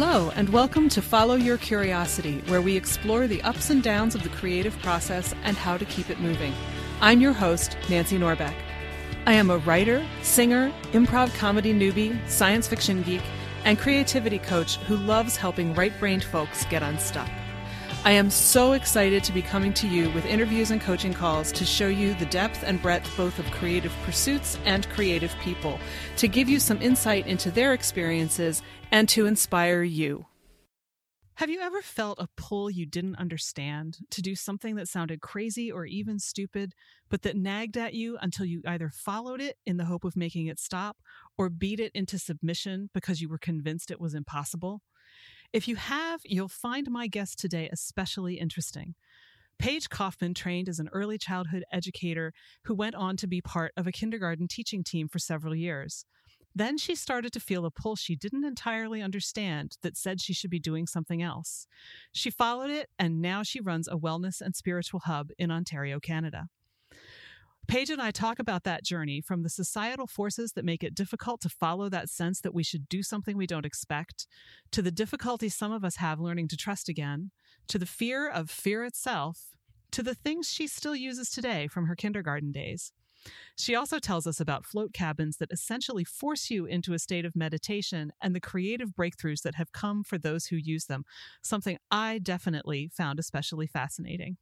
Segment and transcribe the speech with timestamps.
[0.00, 4.22] Hello, and welcome to Follow Your Curiosity, where we explore the ups and downs of
[4.22, 6.54] the creative process and how to keep it moving.
[7.00, 8.54] I'm your host, Nancy Norbeck.
[9.26, 13.22] I am a writer, singer, improv comedy newbie, science fiction geek,
[13.64, 17.28] and creativity coach who loves helping right brained folks get unstuck.
[18.04, 21.64] I am so excited to be coming to you with interviews and coaching calls to
[21.64, 25.78] show you the depth and breadth both of creative pursuits and creative people,
[26.16, 30.24] to give you some insight into their experiences and to inspire you.
[31.34, 35.70] Have you ever felt a pull you didn't understand to do something that sounded crazy
[35.70, 36.74] or even stupid,
[37.10, 40.46] but that nagged at you until you either followed it in the hope of making
[40.46, 40.96] it stop
[41.36, 44.82] or beat it into submission because you were convinced it was impossible?
[45.52, 48.94] If you have, you'll find my guest today especially interesting.
[49.58, 52.32] Paige Kaufman trained as an early childhood educator
[52.64, 56.04] who went on to be part of a kindergarten teaching team for several years.
[56.54, 60.50] Then she started to feel a pull she didn't entirely understand that said she should
[60.50, 61.66] be doing something else.
[62.12, 66.48] She followed it, and now she runs a wellness and spiritual hub in Ontario, Canada.
[67.68, 71.42] Paige and I talk about that journey from the societal forces that make it difficult
[71.42, 74.26] to follow that sense that we should do something we don't expect,
[74.72, 77.30] to the difficulty some of us have learning to trust again,
[77.68, 79.48] to the fear of fear itself,
[79.90, 82.92] to the things she still uses today from her kindergarten days.
[83.54, 87.36] She also tells us about float cabins that essentially force you into a state of
[87.36, 91.04] meditation and the creative breakthroughs that have come for those who use them,
[91.42, 94.38] something I definitely found especially fascinating.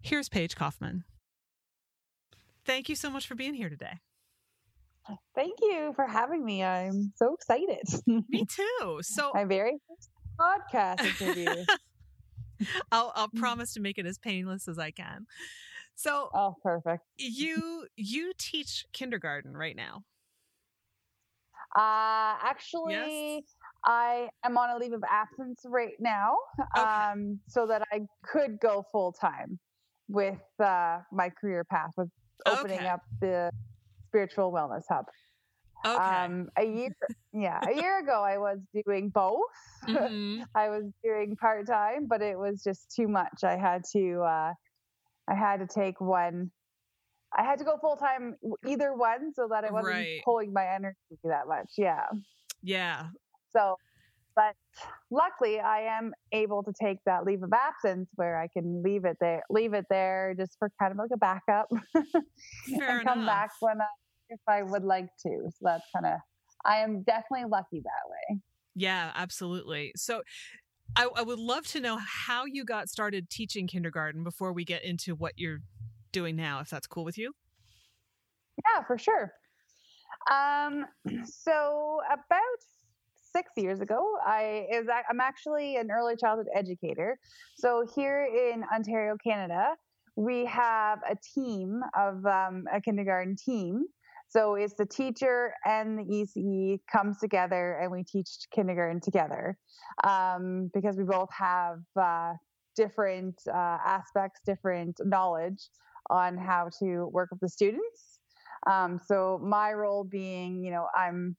[0.00, 1.04] Here's Paige Kaufman
[2.68, 3.98] thank you so much for being here today.
[5.34, 6.62] Thank you for having me.
[6.62, 7.82] I'm so excited.
[8.28, 9.00] Me too.
[9.00, 11.64] So my very first podcast interview.
[12.92, 15.26] I'll I'll promise to make it as painless as I can.
[15.94, 17.04] So Oh, perfect.
[17.16, 20.02] You you teach kindergarten right now.
[21.74, 23.44] Uh actually yes.
[23.86, 26.36] I am on a leave of absence right now.
[26.76, 26.84] Okay.
[26.84, 29.58] Um so that I could go full time
[30.08, 32.08] with uh my career path with
[32.46, 32.88] opening okay.
[32.88, 33.50] up the
[34.08, 35.06] spiritual wellness hub.
[35.86, 35.96] Okay.
[35.96, 36.96] Um, a year,
[37.32, 39.38] yeah, a year ago, I was doing both.
[39.86, 40.42] Mm-hmm.
[40.54, 43.44] I was doing part time, but it was just too much.
[43.44, 44.52] I had to, uh,
[45.28, 46.50] I had to take one.
[47.36, 50.20] I had to go full time, either one, so that I wasn't right.
[50.24, 51.72] pulling my energy that much.
[51.76, 52.06] Yeah.
[52.62, 53.08] Yeah.
[53.52, 53.76] So
[54.38, 54.54] but
[55.10, 59.16] luckily, I am able to take that leave of absence where I can leave it
[59.20, 63.80] there, leave it there just for kind of like a backup, and come back when
[63.80, 63.86] I,
[64.28, 65.50] if I would like to.
[65.50, 66.20] So that's kind of
[66.64, 68.40] I am definitely lucky that way.
[68.76, 69.92] Yeah, absolutely.
[69.96, 70.22] So
[70.94, 74.84] I, I, would love to know how you got started teaching kindergarten before we get
[74.84, 75.62] into what you're
[76.12, 77.32] doing now, if that's cool with you.
[78.64, 79.32] Yeah, for sure.
[80.30, 80.86] Um,
[81.24, 82.40] so about
[83.32, 84.16] six years ago.
[84.26, 87.18] I is I'm actually an early childhood educator.
[87.56, 89.74] So here in Ontario, Canada,
[90.16, 93.84] we have a team of um, a kindergarten team.
[94.30, 99.56] So it's the teacher and the ECE comes together and we teach kindergarten together
[100.04, 102.32] um, because we both have uh,
[102.76, 105.70] different uh, aspects, different knowledge
[106.10, 108.18] on how to work with the students.
[108.66, 111.36] Um, so my role being, you know, I'm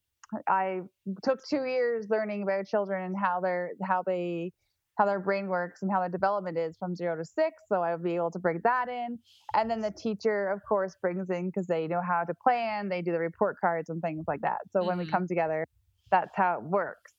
[0.48, 0.82] I
[1.24, 4.52] took two years learning about children and how they're how they
[5.00, 7.64] how their brain works and how their development is from zero to six.
[7.70, 9.18] So I'll be able to bring that in.
[9.54, 13.02] And then the teacher, of course, brings in because they know how to plan, they
[13.02, 14.58] do the report cards and things like that.
[14.74, 14.88] So mm-hmm.
[14.90, 15.14] when we mm-hmm.
[15.14, 15.66] come together,
[16.12, 17.14] that's how it works.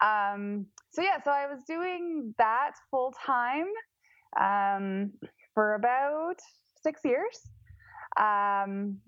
[0.00, 3.66] Um, so yeah, so I was doing that full time
[4.40, 5.12] um,
[5.52, 6.36] for about
[6.82, 7.40] six years.
[8.18, 8.98] Um,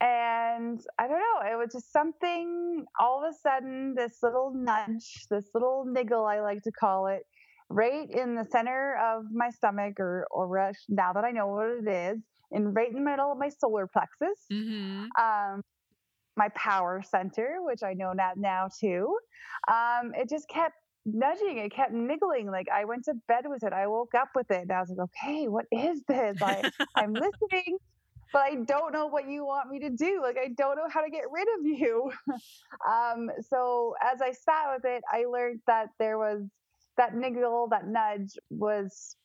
[0.00, 5.26] and I don't know, it was just something all of a sudden, this little nudge,
[5.30, 7.22] this little niggle, I like to call it,
[7.68, 11.88] right in the center of my stomach, or, or now that I know what it
[11.88, 12.18] is,
[12.50, 14.44] and right in the middle of my solar plexus.
[14.50, 15.06] Mm-hmm.
[15.20, 15.62] Um,
[16.36, 19.14] my power center, which I know that now too.
[19.68, 20.74] Um, it just kept
[21.04, 22.50] nudging, it kept niggling.
[22.50, 24.88] Like I went to bed with it, I woke up with it, and I was
[24.88, 26.40] like, okay, what is this?
[26.40, 27.12] I, I'm
[27.52, 27.78] listening
[28.32, 30.20] but I don't know what you want me to do.
[30.22, 32.12] Like, I don't know how to get rid of you.
[32.88, 36.42] um, so as I sat with it, I learned that there was
[36.96, 39.16] that niggle, that nudge was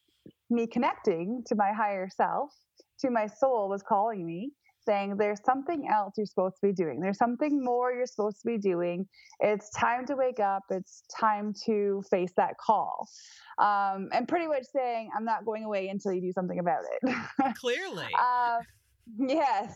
[0.50, 2.52] me connecting to my higher self,
[3.00, 4.52] to my soul was calling me
[4.86, 7.00] saying there's something else you're supposed to be doing.
[7.00, 9.08] There's something more you're supposed to be doing.
[9.40, 10.64] It's time to wake up.
[10.70, 13.10] It's time to face that call.
[13.58, 17.56] Um, and pretty much saying, I'm not going away until you do something about it.
[17.60, 18.08] Clearly.
[18.18, 18.60] uh,
[19.18, 19.74] Yes.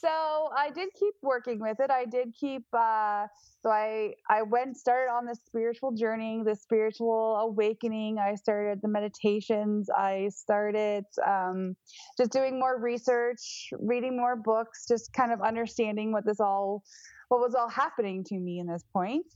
[0.00, 1.90] so I did keep working with it.
[1.90, 2.64] I did keep.
[2.72, 3.26] Uh,
[3.62, 8.18] so I I went started on the spiritual journey, the spiritual awakening.
[8.18, 9.88] I started the meditations.
[9.90, 11.76] I started um,
[12.18, 16.82] just doing more research, reading more books, just kind of understanding what this all,
[17.28, 19.26] what was all happening to me in this point.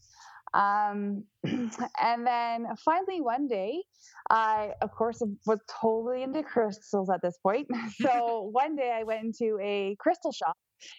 [0.54, 3.82] Um, and then finally one day,
[4.30, 7.68] I, of course, was totally into crystals at this point.
[8.00, 10.56] So one day I went into a crystal shop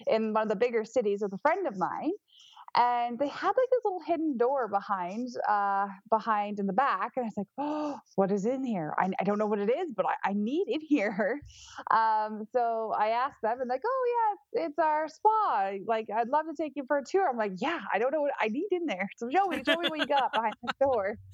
[0.07, 2.11] in one of the bigger cities with a friend of mine
[2.75, 7.25] and they had like this little hidden door behind uh behind in the back and
[7.25, 8.93] i was like oh what is in here?
[8.97, 11.41] I, I don't know what it is but I, I need it here.
[11.89, 16.29] Um so i asked them and like oh yeah it's, it's our spa like i'd
[16.29, 17.29] love to take you for a tour.
[17.29, 19.77] I'm like yeah i don't know what i need in there so show me show
[19.77, 21.17] me what you got behind the door.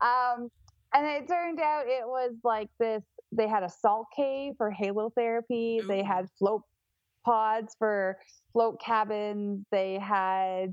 [0.00, 0.50] Um
[0.92, 5.80] and it turned out it was like this they had a salt cave for halotherapy
[5.80, 5.86] Ooh.
[5.86, 6.62] they had float
[7.24, 8.18] pods for
[8.52, 9.64] float cabins.
[9.70, 10.70] They had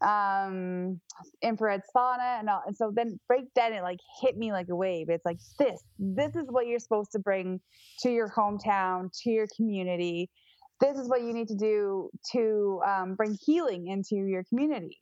[0.00, 1.00] um
[1.42, 4.76] infrared sauna and all and so then break then it like hit me like a
[4.76, 5.08] wave.
[5.08, 7.60] It's like this this is what you're supposed to bring
[8.00, 10.30] to your hometown to your community.
[10.80, 14.98] This is what you need to do to um, bring healing into your community.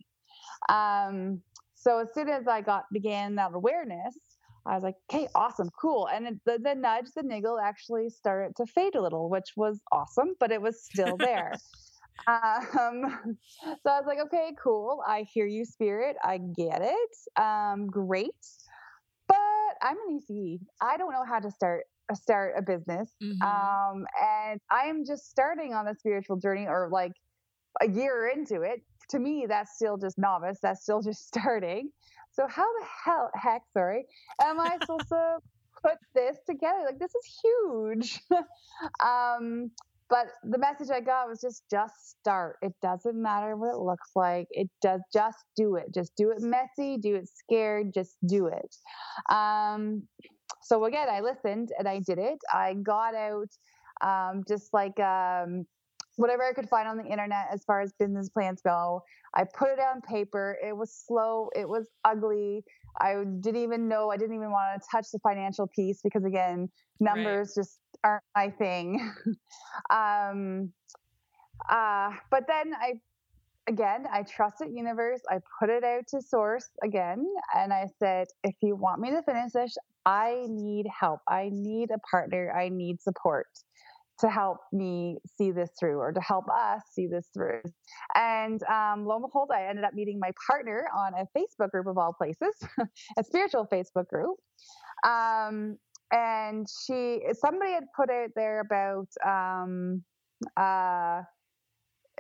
[0.69, 1.41] Um
[1.75, 4.15] so as soon as i got began that awareness
[4.67, 6.09] I was like, okay, awesome, cool.
[6.09, 9.81] And it, the, the nudge, the niggle actually started to fade a little, which was
[9.91, 11.53] awesome, but it was still there.
[12.27, 12.67] um,
[13.65, 15.03] so I was like, okay, cool.
[15.07, 16.17] I hear you, spirit.
[16.23, 17.43] I get it.
[17.43, 18.31] Um, great.
[19.29, 19.37] But
[19.83, 20.61] I'm an ECE.
[20.83, 21.85] I don't know how to start
[22.15, 23.15] start a business.
[23.23, 23.43] Mm-hmm.
[23.43, 27.13] Um, and I am just starting on the spiritual journey or like
[27.81, 28.83] a year into it.
[29.11, 30.59] To me, that's still just novice.
[30.63, 31.91] That's still just starting.
[32.33, 34.07] So how the hell heck, sorry,
[34.41, 35.39] am I supposed to
[35.83, 36.85] put this together?
[36.87, 38.21] Like this is huge.
[39.05, 39.71] um,
[40.09, 42.57] but the message I got was just just start.
[42.63, 44.49] It doesn't matter what it looks like.
[44.51, 45.95] It does just do it.
[45.95, 48.77] Just do it messy, do it scared, just do it.
[49.33, 50.03] Um,
[50.63, 52.39] so again, I listened and I did it.
[52.53, 53.49] I got out
[54.03, 55.65] um, just like um,
[56.21, 59.03] whatever I could find on the internet as far as business plans go.
[59.35, 60.59] I put it on paper.
[60.63, 61.49] It was slow.
[61.57, 62.63] It was ugly.
[63.01, 64.11] I didn't even know.
[64.11, 66.69] I didn't even want to touch the financial piece because again,
[67.01, 67.63] numbers right.
[67.63, 69.01] just aren't my thing.
[69.91, 70.71] um,
[71.71, 73.01] uh, but then I,
[73.67, 75.23] again, I trusted universe.
[75.31, 77.25] I put it out to source again,
[77.57, 79.75] and I said, if you want me to finish this,
[80.05, 81.21] I need help.
[81.27, 82.53] I need a partner.
[82.55, 83.47] I need support
[84.21, 87.63] to help me see this through or to help us see this through.
[88.15, 91.87] And um, lo and behold, I ended up meeting my partner on a Facebook group
[91.87, 92.55] of all places,
[93.19, 94.37] a spiritual Facebook group.
[95.05, 95.79] Um,
[96.13, 100.03] and she, somebody had put out there about, um,
[100.57, 101.23] uh,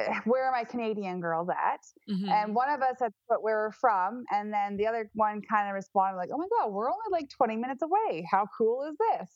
[0.24, 1.80] where are my Canadian girls at?
[2.10, 2.28] Mm-hmm.
[2.28, 5.68] And one of us had put where we're from, and then the other one kind
[5.68, 8.26] of responded like, "Oh my god, we're only like 20 minutes away.
[8.30, 9.28] How cool is this?"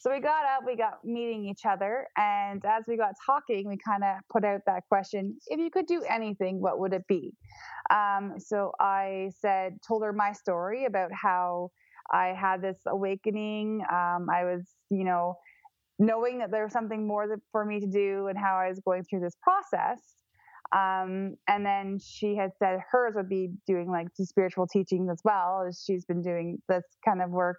[0.00, 3.76] So we got up, we got meeting each other, and as we got talking, we
[3.76, 7.34] kind of put out that question: If you could do anything, what would it be?
[7.90, 11.70] Um, so I said, told her my story about how
[12.12, 13.82] I had this awakening.
[13.90, 15.36] Um, I was, you know
[15.98, 19.04] knowing that there was something more for me to do and how I was going
[19.04, 20.00] through this process.
[20.70, 25.20] Um, and then she had said hers would be doing like the spiritual teachings as
[25.24, 27.58] well as she's been doing this kind of work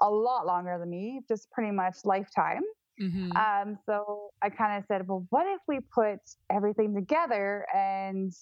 [0.00, 2.62] a lot longer than me, just pretty much lifetime.
[3.00, 3.32] Mm-hmm.
[3.32, 6.18] Um, so I kind of said, well, what if we put
[6.50, 8.32] everything together and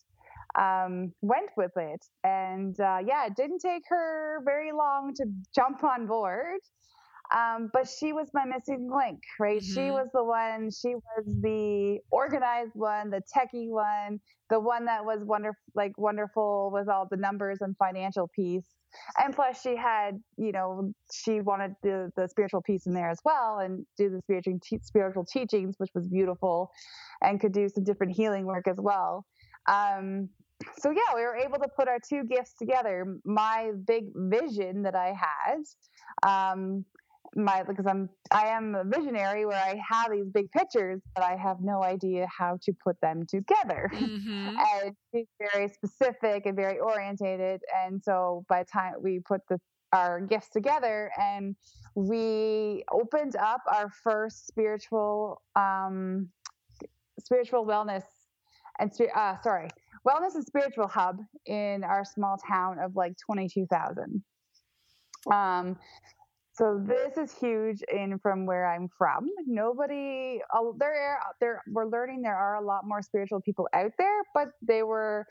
[0.59, 2.05] um, went with it?
[2.25, 6.59] And uh, yeah, it didn't take her very long to jump on board.
[7.35, 9.61] Um, but she was my missing link, right?
[9.61, 9.75] Mm-hmm.
[9.75, 15.05] She was the one, she was the organized one, the techie one, the one that
[15.05, 18.67] was wonderful, like wonderful with all the numbers and financial piece.
[19.23, 23.21] And plus, she had, you know, she wanted the, the spiritual piece in there as
[23.25, 26.71] well and do the spiritual, te- spiritual teachings, which was beautiful,
[27.21, 29.27] and could do some different healing work as well.
[29.67, 30.31] Um,
[30.79, 33.19] so yeah, we were able to put our two gifts together.
[33.25, 36.85] My big vision that I had, um,
[37.35, 41.37] my because I'm I am a visionary where I have these big pictures, but I
[41.37, 43.91] have no idea how to put them together.
[43.95, 44.57] Mm-hmm.
[44.85, 47.61] and she's very specific and very orientated.
[47.85, 49.59] And so by the time we put the
[49.93, 51.57] our gifts together and
[51.95, 56.29] we opened up our first spiritual um
[57.19, 58.03] spiritual wellness
[58.79, 59.69] and uh, sorry
[60.07, 64.23] wellness and spiritual hub in our small town of like 22,000
[65.33, 65.77] um
[66.59, 69.31] So this is huge in from where I'm from.
[69.47, 74.23] Nobody, uh, there, there, we're learning there are a lot more spiritual people out there,
[74.35, 75.25] but they were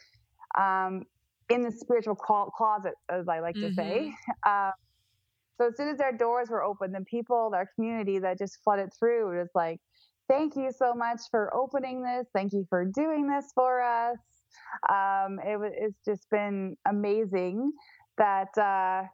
[0.58, 1.04] um,
[1.50, 3.76] in the spiritual closet, as I like to mm-hmm.
[3.76, 4.14] say.
[4.48, 4.72] Uh,
[5.58, 8.92] so as soon as their doors were open, the people, our community that just flooded
[8.98, 9.82] through, it was like,
[10.30, 12.28] thank you so much for opening this.
[12.34, 14.18] Thank you for doing this for us.
[14.88, 17.74] Um, it, it's just been amazing
[18.18, 19.08] that, uh,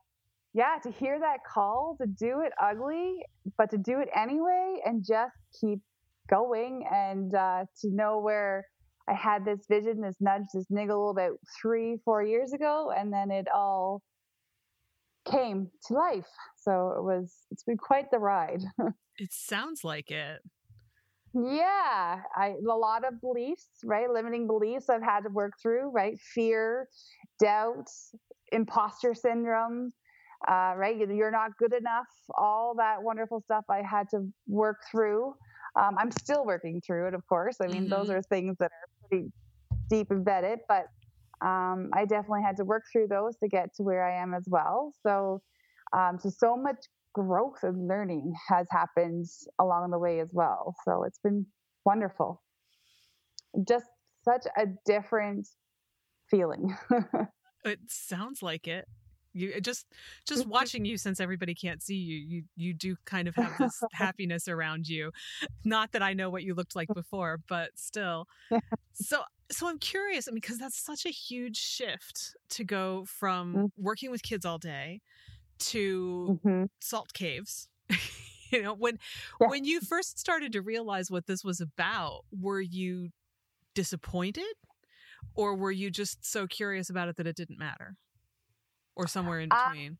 [0.54, 3.26] yeah, to hear that call to do it ugly,
[3.58, 5.80] but to do it anyway and just keep
[6.30, 8.66] going and uh, to know where
[9.10, 13.32] I had this vision, this nudge, this niggle about three, four years ago, and then
[13.32, 14.02] it all
[15.30, 16.30] came to life.
[16.58, 18.62] So it was, it's been quite the ride.
[19.18, 20.42] it sounds like it.
[21.36, 24.08] Yeah, I a lot of beliefs, right?
[24.08, 26.16] Limiting beliefs I've had to work through, right?
[26.36, 26.88] Fear,
[27.40, 27.88] doubt,
[28.52, 29.92] imposter syndrome,
[30.48, 30.96] uh, right?
[30.98, 32.08] You're not good enough.
[32.36, 35.34] All that wonderful stuff I had to work through.
[35.80, 37.58] Um, I'm still working through it, of course.
[37.62, 37.90] I mean, mm-hmm.
[37.90, 39.32] those are things that are pretty
[39.90, 40.86] deep embedded, but
[41.46, 44.44] um, I definitely had to work through those to get to where I am as
[44.48, 44.94] well.
[45.06, 45.42] So,
[45.96, 46.78] um, so so much
[47.14, 49.26] growth and learning has happened
[49.60, 50.76] along the way as well.
[50.86, 51.46] So it's been
[51.86, 52.42] wonderful.
[53.68, 53.86] Just
[54.24, 55.48] such a different
[56.30, 56.76] feeling.
[57.66, 58.88] it sounds like it
[59.34, 59.88] you just
[60.25, 63.82] just watching you since everybody can't see you you you do kind of have this
[63.92, 65.12] happiness around you
[65.63, 68.28] not that i know what you looked like before but still
[68.94, 69.22] so
[69.52, 73.66] so i'm curious i mean because that's such a huge shift to go from mm-hmm.
[73.78, 75.02] working with kids all day
[75.60, 76.66] to mm-hmm.
[76.80, 77.68] salt caves
[78.52, 78.98] you know when
[79.42, 79.48] yeah.
[79.48, 83.10] when you first started to realize what this was about were you
[83.74, 84.44] disappointed
[85.36, 87.96] or were you just so curious about it that it didn't matter
[88.96, 89.98] or somewhere in between?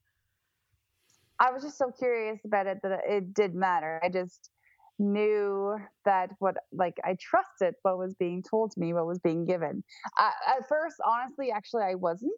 [1.40, 4.00] I, I was just so curious about it that it did matter.
[4.04, 4.50] I just
[5.00, 9.46] knew that what like I trusted what was being told to me, what was being
[9.46, 9.84] given.
[10.20, 12.32] Uh, at first, honestly, actually, I wasn't.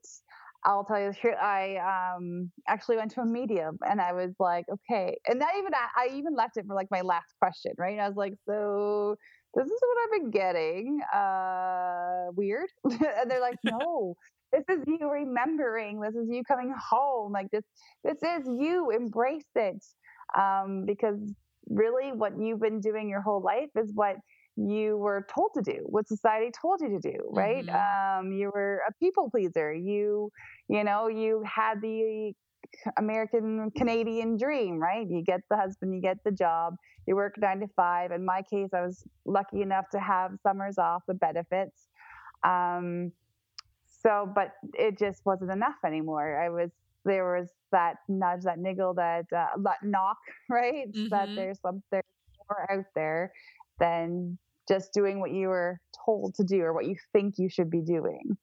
[0.64, 1.36] I'll tell you the truth.
[1.40, 5.16] I um, actually went to a medium and I was like, okay.
[5.28, 7.94] And that even I even left it for like my last question, right?
[7.94, 9.16] And I was like, so
[9.54, 11.00] this is what I've been getting.
[11.14, 12.68] Uh, weird.
[12.84, 14.16] and they're like, no,
[14.56, 16.00] this is you remembering.
[16.00, 17.32] This is you coming home.
[17.32, 17.64] Like this
[18.04, 18.92] this is you.
[18.92, 19.84] Embrace it
[20.38, 21.20] um, because
[21.68, 24.18] really what you've been doing your whole life is what
[24.56, 27.66] you were told to do what society told you to do right?
[27.66, 28.28] Mm-hmm.
[28.28, 29.74] um, you were a people pleaser.
[29.74, 30.32] You
[30.70, 32.34] you know you had the
[32.98, 35.08] american canadian dream right?
[35.10, 38.12] You get the husband you get the job you work nine to five.
[38.12, 41.88] In my case i was lucky enough to have summers off with benefits.
[42.44, 43.12] Um,
[44.06, 46.40] so, but it just wasn't enough anymore.
[46.42, 46.70] I was
[47.06, 50.18] there was that nudge, that niggle, that uh, that knock,
[50.50, 50.92] right?
[50.92, 51.10] Mm-hmm.
[51.10, 52.04] That there's some there's
[52.48, 53.32] more out there
[53.80, 57.70] than just doing what you were told to do or what you think you should
[57.70, 58.38] be doing.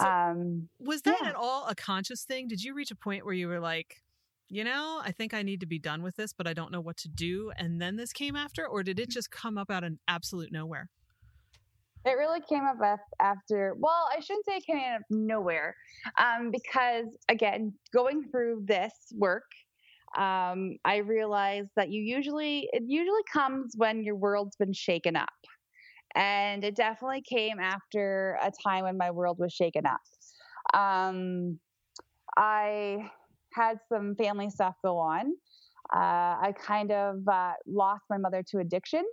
[0.00, 1.28] So um, was that yeah.
[1.28, 2.48] at all a conscious thing?
[2.48, 4.02] Did you reach a point where you were like,
[4.48, 6.80] you know, I think I need to be done with this, but I don't know
[6.80, 9.84] what to do, and then this came after, or did it just come up out
[9.84, 10.88] of absolute nowhere?
[12.06, 12.76] It really came up
[13.20, 15.74] after, well, I shouldn't say it came out of nowhere,
[16.18, 19.42] um, because again, going through this work,
[20.16, 25.28] um, I realized that you usually, it usually comes when your world's been shaken up.
[26.14, 30.00] And it definitely came after a time when my world was shaken up.
[30.72, 31.58] Um,
[32.36, 33.10] I
[33.52, 35.32] had some family stuff go on.
[35.94, 39.04] Uh, I kind of uh, lost my mother to addiction.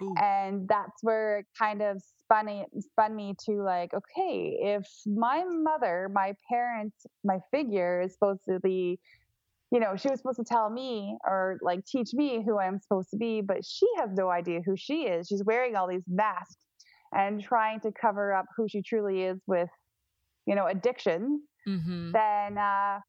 [0.00, 0.14] Ooh.
[0.20, 5.44] And that's where it kind of spun, it, spun me to like, okay, if my
[5.44, 8.98] mother, my parents, my figure is supposed to be,
[9.70, 13.10] you know, she was supposed to tell me or like teach me who I'm supposed
[13.10, 15.28] to be, but she has no idea who she is.
[15.28, 16.56] She's wearing all these masks
[17.14, 19.68] and trying to cover up who she truly is with,
[20.46, 21.42] you know, addiction.
[21.68, 22.12] Mm-hmm.
[22.12, 23.00] Then uh,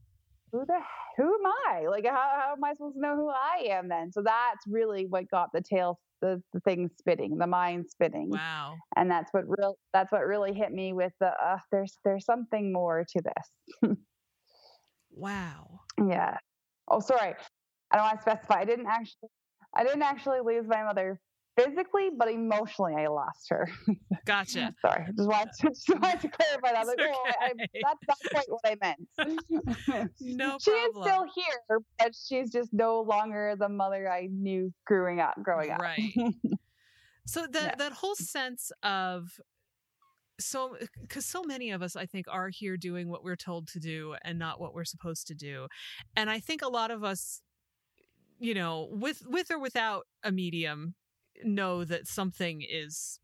[0.52, 0.80] who the
[1.18, 1.88] who am I?
[1.88, 4.12] Like, how, how am I supposed to know who I am then?
[4.12, 8.30] So that's really what got the tail the, the thing spinning, the mind spinning.
[8.30, 8.78] Wow.
[8.96, 12.72] And that's what real that's what really hit me with the uh, there's there's something
[12.72, 13.92] more to this.
[15.12, 15.82] wow.
[16.08, 16.38] Yeah.
[16.88, 17.36] Oh, sorry.
[17.92, 18.62] I don't want to specify.
[18.62, 19.30] I didn't actually
[19.76, 21.20] I didn't actually lose my mother
[21.58, 23.70] physically, but emotionally, I lost her.
[24.26, 24.74] Gotcha.
[24.82, 26.88] Sorry, just wanted to, just wanted to clarify that.
[26.88, 27.12] Like, okay.
[27.14, 30.12] oh, I, I, that's not quite what I meant.
[30.22, 31.08] no she problem.
[31.08, 35.36] is still here, but she's just no longer the mother I knew growing up.
[35.42, 36.14] Growing up, right.
[37.26, 37.76] so that yeah.
[37.78, 39.40] that whole sense of
[40.40, 43.80] so because so many of us i think are here doing what we're told to
[43.80, 45.68] do and not what we're supposed to do
[46.16, 47.44] and i think a lot of us
[48.40, 50.96] you know with with or without a medium
[51.44, 53.20] know that something is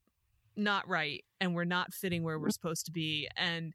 [0.56, 2.54] not right and we're not fitting where we're mm.
[2.54, 3.74] supposed to be and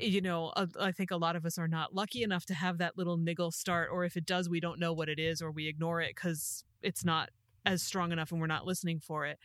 [0.00, 2.96] you know i think a lot of us are not lucky enough to have that
[2.96, 5.68] little niggle start or if it does we don't know what it is or we
[5.68, 7.30] ignore it cuz it's not
[7.64, 9.38] as strong enough and we're not listening for it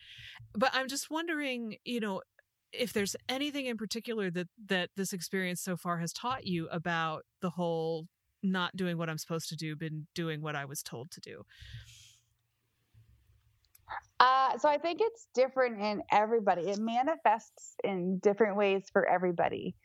[0.53, 2.21] but i'm just wondering you know
[2.71, 7.25] if there's anything in particular that that this experience so far has taught you about
[7.41, 8.07] the whole
[8.43, 11.43] not doing what i'm supposed to do been doing what i was told to do
[14.19, 16.69] uh, so I think it's different in everybody.
[16.69, 19.75] It manifests in different ways for everybody.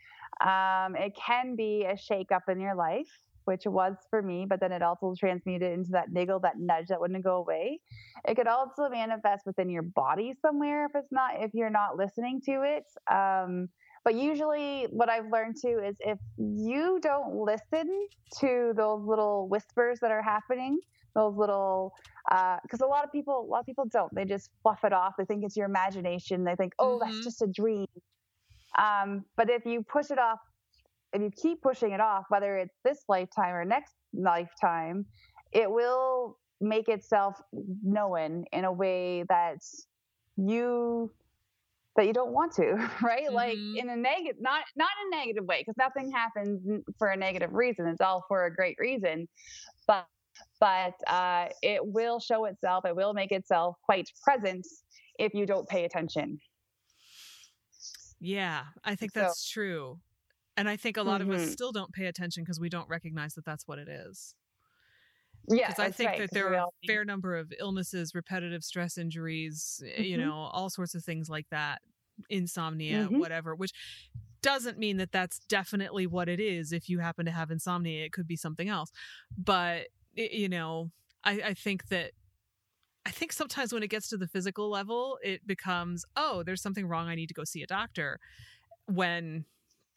[0.40, 3.08] Um, it can be a shake up in your life,
[3.46, 7.00] which was for me, but then it also transmuted into that niggle, that nudge that
[7.00, 7.80] wouldn't go away.
[8.28, 12.40] It could also manifest within your body somewhere if it's not if you're not listening
[12.46, 12.84] to it.
[13.10, 13.68] Um,
[14.04, 18.06] but usually, what I've learned too is if you don't listen
[18.40, 20.78] to those little whispers that are happening,
[21.16, 21.92] those little
[22.62, 24.14] because uh, a lot of people a lot of people don't.
[24.14, 25.14] They just fluff it off.
[25.18, 26.44] They think it's your imagination.
[26.44, 27.10] They think oh mm-hmm.
[27.10, 27.88] that's just a dream.
[28.78, 30.38] Um, but if you push it off
[31.12, 35.06] if you keep pushing it off whether it's this lifetime or next lifetime
[35.52, 37.40] it will make itself
[37.82, 39.58] known in a way that
[40.36, 41.10] you
[41.96, 43.26] that you don't want to right?
[43.26, 43.34] Mm-hmm.
[43.34, 47.52] like in a negative not not a negative way because nothing happens for a negative
[47.52, 47.86] reason.
[47.86, 49.28] It's all for a great reason.
[49.86, 50.06] But
[50.60, 54.66] but uh, it will show itself, it will make itself quite present
[55.18, 56.38] if you don't pay attention.
[58.20, 60.00] Yeah, I think that's so, true.
[60.56, 61.30] And I think a lot mm-hmm.
[61.30, 61.52] of us mm-hmm.
[61.52, 64.34] still don't pay attention because we don't recognize that that's what it is.
[65.48, 68.98] Yeah, because I think right, that there are a fair number of illnesses, repetitive stress
[68.98, 70.02] injuries, mm-hmm.
[70.02, 71.82] you know, all sorts of things like that,
[72.30, 73.18] insomnia, mm-hmm.
[73.18, 73.72] whatever, which
[74.42, 76.72] doesn't mean that that's definitely what it is.
[76.72, 78.90] If you happen to have insomnia, it could be something else.
[79.36, 80.90] But you know,
[81.24, 82.12] I, I think that
[83.04, 86.88] I think sometimes when it gets to the physical level, it becomes, oh, there's something
[86.88, 87.08] wrong.
[87.08, 88.18] I need to go see a doctor.
[88.86, 89.44] When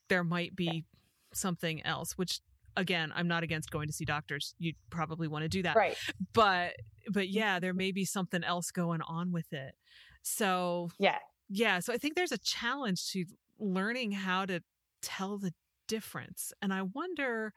[0.10, 0.86] there might be
[1.34, 2.42] something else, which
[2.76, 4.56] again, I'm not against going to see doctors.
[4.60, 5.76] You probably want to do that.
[5.76, 5.98] Right.
[6.34, 6.74] But
[7.12, 9.76] but yeah, there may be something else going on with it.
[10.22, 11.18] So yeah.
[11.50, 11.80] Yeah.
[11.80, 13.26] So I think there's a challenge to
[13.60, 14.62] learning how to
[15.02, 15.54] tell the
[15.88, 16.54] difference.
[16.62, 17.54] And I wonder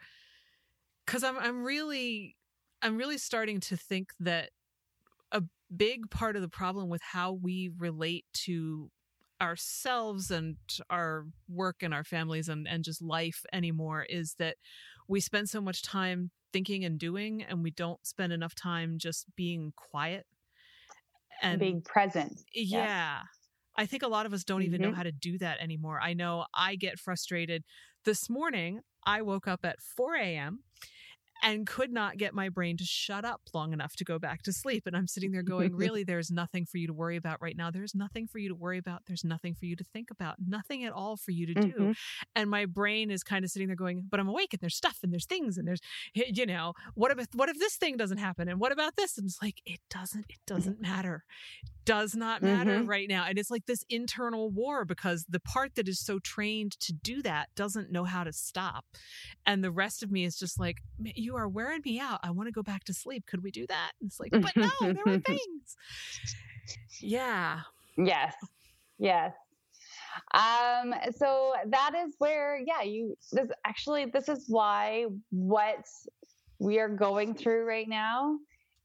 [1.07, 2.37] because I'm I'm really
[2.83, 4.51] I'm really starting to think that
[5.31, 5.43] a
[5.75, 8.91] big part of the problem with how we relate to
[9.41, 10.57] ourselves and
[10.91, 14.57] our work and our families and, and just life anymore is that
[15.09, 19.27] we spend so much time thinking and doing and we don't spend enough time just
[19.37, 20.27] being quiet
[21.41, 22.41] and being present.
[22.53, 23.19] Yeah.
[23.21, 23.27] Yes.
[23.77, 24.91] I think a lot of us don't even mm-hmm.
[24.91, 25.99] know how to do that anymore.
[26.01, 27.65] I know I get frustrated.
[28.05, 30.61] This morning, I woke up at 4 a.m
[31.43, 34.53] and could not get my brain to shut up long enough to go back to
[34.53, 34.87] sleep.
[34.87, 37.71] And I'm sitting there going, Really, there's nothing for you to worry about right now.
[37.71, 39.03] There's nothing for you to worry about.
[39.07, 41.73] There's nothing for you to think about, nothing at all for you to do.
[41.73, 41.93] Mm-hmm.
[42.37, 44.99] And my brain is kind of sitting there going, But I'm awake and there's stuff
[45.03, 45.81] and there's things and there's,
[46.15, 48.49] you know, what if, what if this thing doesn't happen?
[48.49, 49.19] And what about this?
[49.19, 51.25] And it's like, it doesn't, it doesn't matter
[51.85, 52.89] does not matter mm-hmm.
[52.89, 53.25] right now.
[53.29, 57.23] And it's like this internal war because the part that is so trained to do
[57.23, 58.85] that doesn't know how to stop.
[59.47, 62.21] And the rest of me is just like, you are wearing me out.
[62.23, 63.27] I want to go back to sleep.
[63.27, 63.93] Could we do that?
[64.01, 65.77] And it's like, but no, there are things.
[67.01, 67.61] Yeah.
[67.97, 68.35] Yes.
[68.99, 69.33] Yes.
[70.35, 75.87] Um, so that is where, yeah, you, this actually, this is why what
[76.59, 78.39] we are going through right now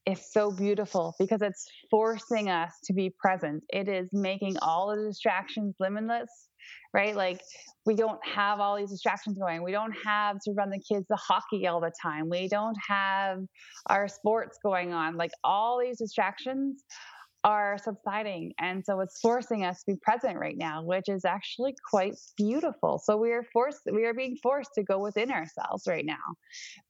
[0.05, 3.63] is so beautiful because it's forcing us to be present.
[3.69, 6.46] It is making all the distractions limitless,
[6.97, 7.15] right?
[7.15, 7.41] Like
[7.85, 9.63] we don't have all these distractions going.
[9.63, 12.27] We don't have to run the kids to hockey all the time.
[12.27, 13.37] We don't have
[13.85, 15.15] our sports going on.
[15.15, 16.83] Like all these distractions
[17.43, 18.51] are subsiding.
[18.59, 22.99] And so it's forcing us to be present right now, which is actually quite beautiful.
[23.05, 26.15] So we are forced, we are being forced to go within ourselves right now.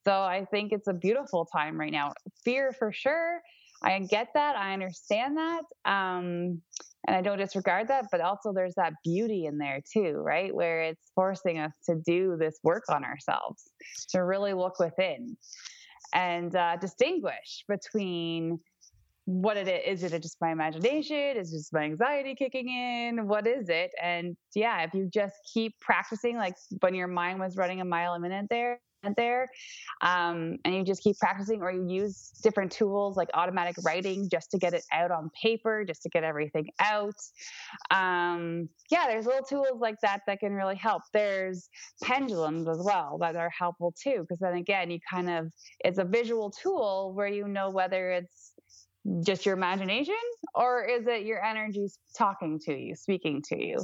[0.08, 2.14] So I think it's a beautiful time right now.
[2.46, 3.42] Fear for sure.
[3.84, 4.56] I get that.
[4.56, 5.64] I understand that.
[5.86, 6.62] Um,
[7.08, 10.54] and I don't disregard that, but also there's that beauty in there too, right?
[10.54, 13.72] Where it's forcing us to do this work on ourselves,
[14.10, 15.38] to really look within
[16.14, 18.60] and uh, distinguish between
[19.24, 20.04] what it is.
[20.04, 21.38] Is it just my imagination?
[21.38, 23.28] Is it just my anxiety kicking in?
[23.28, 23.92] What is it?
[24.02, 28.14] And yeah, if you just keep practicing, like when your mind was running a mile
[28.14, 28.80] a minute there,
[29.16, 29.48] there
[30.02, 34.52] um, and you just keep practicing or you use different tools like automatic writing just
[34.52, 37.16] to get it out on paper just to get everything out.
[37.92, 41.04] Um, yeah there's little tools like that that can really help.
[41.14, 41.70] There's
[42.04, 46.06] pendulums as well that are helpful too because then again you kind of it's a
[46.06, 48.54] visual tool where you know whether it's
[49.24, 50.16] just your imagination
[50.54, 53.78] or is it your energy talking to you speaking to you.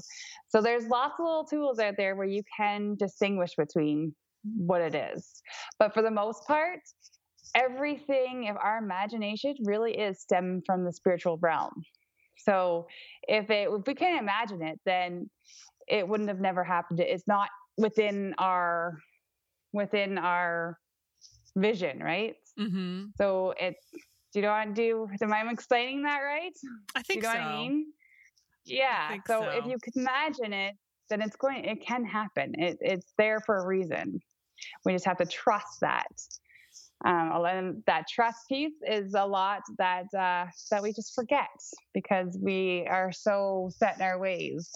[0.50, 4.96] So there's lots of little tools out there where you can distinguish between what it
[4.96, 5.42] is.
[5.80, 6.80] But for the most part,
[7.56, 11.84] everything of our imagination really is stemmed from the spiritual realm.
[12.38, 12.88] So
[13.28, 15.30] if it if we can't imagine it, then
[15.88, 17.00] it wouldn't have never happened.
[17.00, 18.98] It's not within our
[19.72, 20.78] within our
[21.56, 22.36] vision, right?
[22.60, 23.06] Mm-hmm.
[23.18, 23.86] So it's
[24.34, 25.08] do you know what I do?
[25.22, 26.54] Am I explaining that right?
[26.96, 27.46] I think do you know so.
[27.46, 27.86] What I mean?
[28.66, 29.08] Yeah.
[29.10, 30.76] I So, so, if you can imagine it,
[31.10, 31.66] then it's going.
[31.66, 32.54] It can happen.
[32.58, 34.20] It, it's there for a reason.
[34.86, 36.08] We just have to trust that.
[37.06, 41.50] Um, and that trust piece is a lot that uh, that we just forget
[41.94, 44.72] because we are so set in our ways.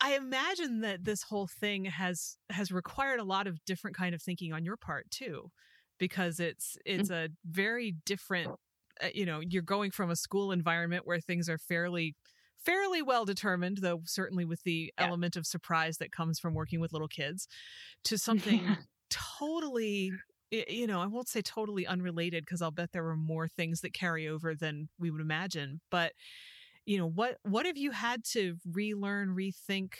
[0.00, 4.22] I imagine that this whole thing has has required a lot of different kind of
[4.22, 5.50] thinking on your part too,
[5.98, 7.26] because it's it's mm-hmm.
[7.26, 8.50] a very different.
[9.02, 12.16] Uh, you know, you're going from a school environment where things are fairly
[12.64, 15.06] fairly well determined, though certainly with the yeah.
[15.06, 17.48] element of surprise that comes from working with little kids,
[18.04, 18.76] to something
[19.10, 20.12] totally
[20.50, 23.92] you know, I won't say totally unrelated because I'll bet there were more things that
[23.92, 25.80] carry over than we would imagine.
[25.90, 26.12] But
[26.86, 29.94] you know, what what have you had to relearn, rethink,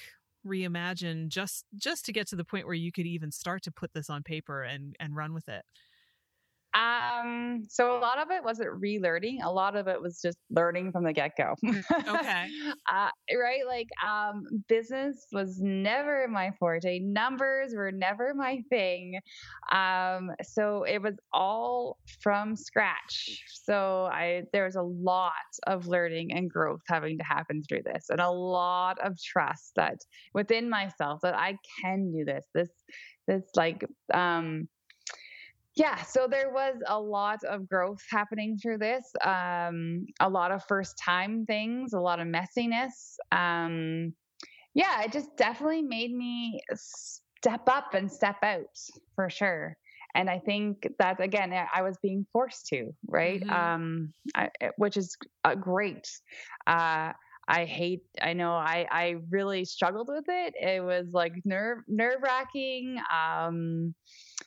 [0.46, 3.92] reimagine just just to get to the point where you could even start to put
[3.92, 5.64] this on paper and and run with it?
[6.74, 9.38] Um, so a lot of it wasn't relearning.
[9.42, 11.54] A lot of it was just learning from the get go.
[12.08, 12.46] okay.
[12.90, 13.66] Uh, right.
[13.66, 16.98] Like, um, business was never my forte.
[16.98, 19.20] Numbers were never my thing.
[19.70, 23.44] Um, so it was all from scratch.
[23.62, 25.32] So I, there was a lot
[25.66, 29.98] of learning and growth having to happen through this and a lot of trust that
[30.34, 32.70] within myself that I can do this, this,
[33.28, 34.68] this like, um,
[35.80, 39.02] yeah, so there was a lot of growth happening through this.
[39.24, 43.16] Um, a lot of first time things, a lot of messiness.
[43.32, 44.12] Um,
[44.74, 48.76] yeah, it just definitely made me step up and step out
[49.14, 49.74] for sure.
[50.14, 53.40] And I think that again, I was being forced to, right?
[53.40, 53.50] Mm-hmm.
[53.50, 56.10] Um, I, which is uh, great.
[56.66, 57.12] Uh,
[57.48, 58.02] I hate.
[58.20, 58.52] I know.
[58.52, 60.54] I I really struggled with it.
[60.60, 62.98] It was like nerve nerve wracking.
[63.12, 63.94] Um,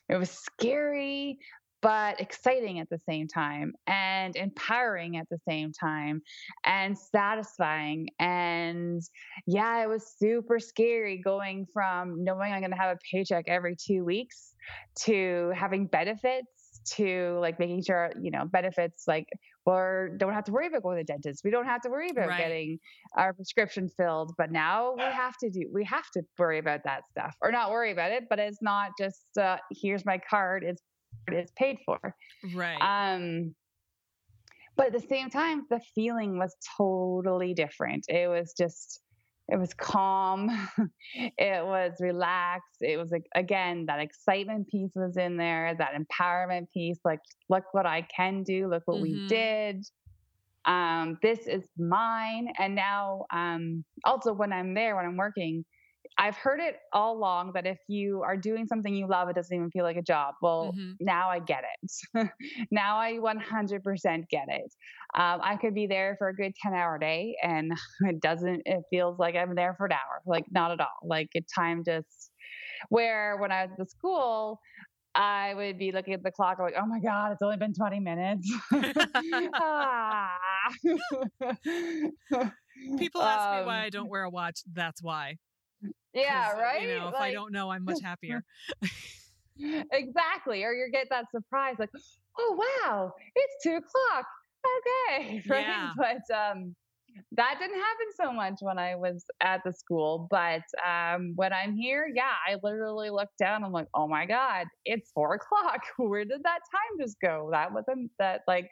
[0.10, 1.40] it was scary,
[1.82, 6.22] but exciting at the same time, and empowering at the same time,
[6.66, 8.08] and satisfying.
[8.20, 9.02] And
[9.46, 13.76] yeah, it was super scary going from knowing I'm going to have a paycheck every
[13.76, 14.56] two weeks
[15.04, 16.48] to having benefits
[16.86, 19.28] to like making sure you know benefits like
[19.66, 21.44] or don't have to worry about going to the dentist.
[21.44, 22.38] We don't have to worry about right.
[22.38, 22.80] getting
[23.16, 24.34] our prescription filled.
[24.38, 27.72] But now we have to do, we have to worry about that stuff or not
[27.72, 28.26] worry about it.
[28.30, 30.82] But it's not just, uh, here's my card, it's,
[31.28, 32.00] it's paid for.
[32.54, 32.78] Right.
[32.82, 33.56] Um,
[34.76, 38.06] but at the same time, the feeling was totally different.
[38.10, 39.03] It was just,
[39.50, 40.50] it was calm.
[41.38, 42.82] It was relaxed.
[42.82, 47.66] It was like again that excitement piece was in there that empowerment piece like look
[47.72, 48.68] what i can do.
[48.68, 49.24] Look what mm-hmm.
[49.24, 49.86] we did.
[50.66, 52.52] Um, this is mine.
[52.58, 55.66] And now um, also when i'm there when i'm working
[56.18, 59.56] I've heard it all along that if you are doing something you love, it doesn't
[59.56, 60.36] even feel like a job.
[60.42, 60.92] Well, mm-hmm.
[61.00, 62.30] now I get it.
[62.72, 64.74] now I 100% get it.
[65.16, 68.84] Um, I could be there for a good 10 hour day and it doesn't, it
[68.90, 70.22] feels like I'm there for an hour.
[70.26, 71.00] Like, not at all.
[71.04, 72.32] Like, it time just,
[72.90, 74.60] where when I was at school,
[75.16, 78.00] I would be looking at the clock, like, oh my God, it's only been 20
[78.00, 78.52] minutes.
[79.54, 80.38] ah.
[82.98, 84.62] People ask um, me why I don't wear a watch.
[84.74, 85.38] That's why.
[86.14, 86.82] Yeah, right.
[86.82, 88.44] You know, if like, I don't know, I'm much happier.
[89.92, 90.64] exactly.
[90.64, 91.90] Or you get that surprise, like,
[92.40, 94.26] oh wow, it's two o'clock.
[94.66, 95.62] Okay, right.
[95.62, 95.92] Yeah.
[95.98, 96.76] But um,
[97.34, 100.28] that didn't happen so much when I was at the school.
[100.30, 103.64] But um, when I'm here, yeah, I literally look down.
[103.64, 105.82] I'm like, oh my god, it's four o'clock.
[105.98, 107.50] Where did that time just go?
[107.52, 108.70] That wasn't that like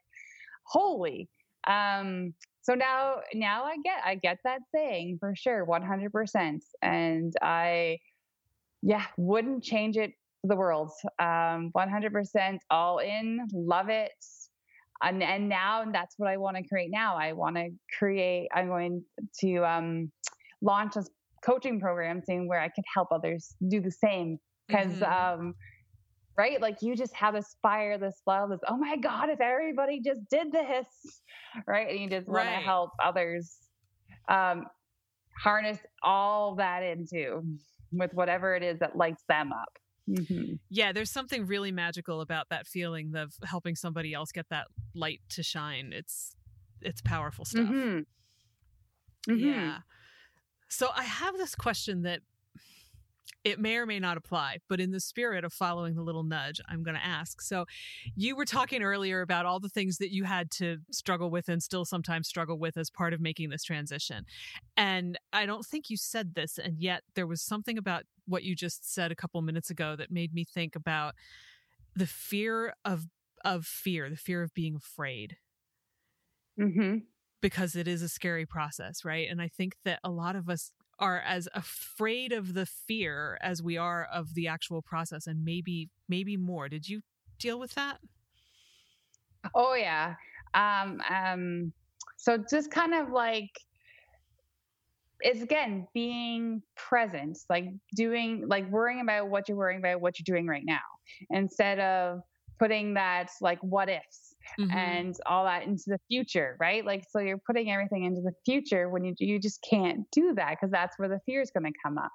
[0.65, 1.28] holy.
[1.67, 7.97] Um, so now now i get i get that saying for sure 100% and i
[8.82, 14.12] yeah wouldn't change it for the world um 100% all in love it
[15.04, 18.67] and, and now that's what i want to create now i want to create i'm
[18.67, 19.04] going
[19.39, 20.12] to um
[20.62, 21.04] launch a
[21.43, 25.39] coaching program saying where i can help others do the same because mm-hmm.
[25.39, 25.56] um
[26.38, 26.62] right?
[26.62, 30.22] Like you just have this fire, this love, this, oh my God, if everybody just
[30.30, 30.86] did this,
[31.67, 31.89] right?
[31.89, 33.56] And you just want to help others
[34.30, 34.65] um,
[35.38, 37.44] harness all that into
[37.91, 39.78] with whatever it is that lights them up.
[40.10, 40.54] Mm-hmm.
[40.70, 45.22] Yeah, there's something really magical about that feeling of helping somebody else get that light
[45.30, 45.91] to shine.
[45.94, 46.36] It's
[46.82, 47.67] it's powerful stuff.
[47.67, 48.00] Mm-hmm.
[49.32, 49.48] Mm-hmm.
[49.48, 49.78] Yeah.
[50.70, 52.22] So I have this question that
[53.43, 56.62] it may or may not apply, but in the spirit of following the little nudge,
[56.69, 57.41] I'm going to ask.
[57.41, 57.65] So,
[58.15, 61.62] you were talking earlier about all the things that you had to struggle with and
[61.62, 64.25] still sometimes struggle with as part of making this transition.
[64.77, 68.56] And I don't think you said this, and yet there was something about what you
[68.56, 71.15] just said a couple minutes ago that made me think about
[71.95, 73.08] the fear of
[73.43, 75.38] of fear, the fear of being afraid.
[76.60, 76.97] Mm-hmm.
[77.41, 79.27] Because it is a scary process, right?
[79.30, 83.61] And I think that a lot of us are as afraid of the fear as
[83.61, 86.69] we are of the actual process and maybe maybe more.
[86.69, 87.01] Did you
[87.39, 87.99] deal with that?
[89.55, 90.15] Oh yeah.
[90.53, 91.73] Um um
[92.17, 93.49] so just kind of like
[95.21, 100.35] it's again being present like doing like worrying about what you're worrying about what you're
[100.35, 100.79] doing right now
[101.29, 102.21] instead of
[102.57, 104.71] putting that like what ifs mm-hmm.
[104.71, 106.85] and all that into the future, right?
[106.85, 110.51] Like, so you're putting everything into the future when you you just can't do that
[110.51, 112.11] because that's where the fear is going to come up.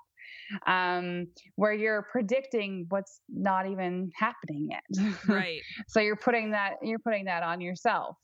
[0.66, 5.16] Um, where you're predicting what's not even happening yet.
[5.26, 5.60] Right.
[5.88, 8.16] so you're putting that you're putting that on yourself.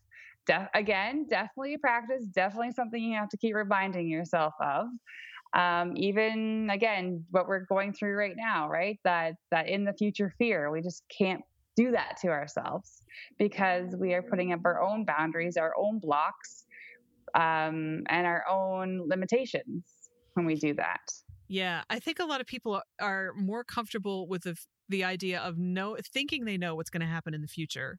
[0.46, 4.86] De- again, definitely practice, definitely something you have to keep reminding yourself of.
[5.54, 8.98] Um, even again, what we're going through right now, right?
[9.04, 11.42] That that in the future fear, we just can't
[11.76, 13.02] do that to ourselves
[13.38, 16.66] because we are putting up our own boundaries, our own blocks,
[17.34, 19.84] um, and our own limitations
[20.34, 21.00] when we do that.
[21.48, 24.56] Yeah, I think a lot of people are more comfortable with the
[24.88, 27.98] the idea of no thinking they know what's going to happen in the future,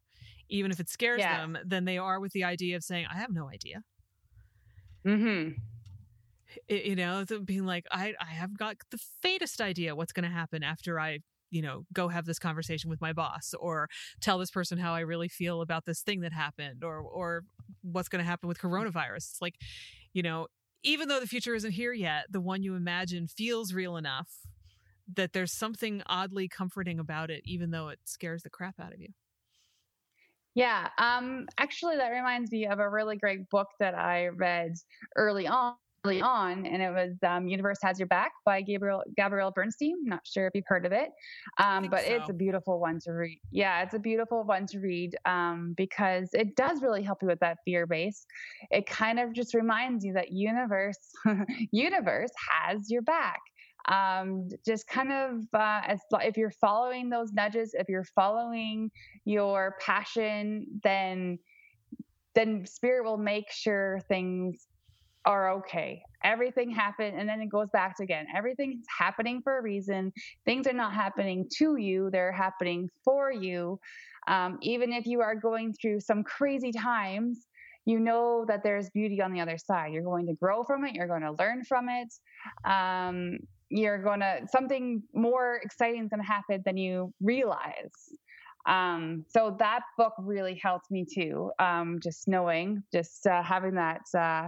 [0.49, 3.31] even if it scares them, than they are with the idea of saying, "I have
[3.31, 3.83] no idea."
[5.05, 5.49] Hmm.
[6.69, 10.63] You know, being like, "I I have got the faintest idea what's going to happen
[10.63, 11.19] after I
[11.53, 13.89] you know, go have this conversation with my boss or
[14.21, 17.43] tell this person how I really feel about this thing that happened or or
[17.81, 19.17] what's going to happen with coronavirus.
[19.17, 19.55] It's like,
[20.13, 20.47] you know,
[20.83, 24.29] even though the future isn't here yet, the one you imagine feels real enough
[25.07, 29.01] that there's something oddly comforting about it even though it scares the crap out of
[29.01, 29.09] you.
[30.55, 34.73] Yeah, um actually that reminds me of a really great book that I read
[35.15, 39.95] early on on, and it was um, "Universe Has Your Back" by Gabriel Gabrielle Bernstein.
[40.03, 41.09] I'm not sure if you've heard of it,
[41.59, 42.11] um, but so.
[42.11, 43.39] it's a beautiful one to read.
[43.51, 47.39] Yeah, it's a beautiful one to read um, because it does really help you with
[47.39, 48.25] that fear base.
[48.69, 50.99] It kind of just reminds you that universe
[51.71, 53.39] universe has your back.
[53.89, 58.91] Um, just kind of uh, as if you're following those nudges, if you're following
[59.25, 61.39] your passion, then
[62.35, 64.67] then spirit will make sure things
[65.25, 66.01] are okay.
[66.23, 68.25] Everything happened, and then it goes back to again.
[68.35, 70.11] Everything's happening for a reason.
[70.45, 73.79] Things are not happening to you; they're happening for you.
[74.27, 77.45] Um, even if you are going through some crazy times,
[77.85, 79.91] you know that there's beauty on the other side.
[79.91, 80.95] You're going to grow from it.
[80.95, 82.13] You're going to learn from it.
[82.69, 87.91] Um, you're going to something more exciting is going to happen than you realize.
[88.65, 91.51] Um, so that book really helped me too.
[91.59, 94.01] Um, just knowing, just uh, having that.
[94.17, 94.47] Uh,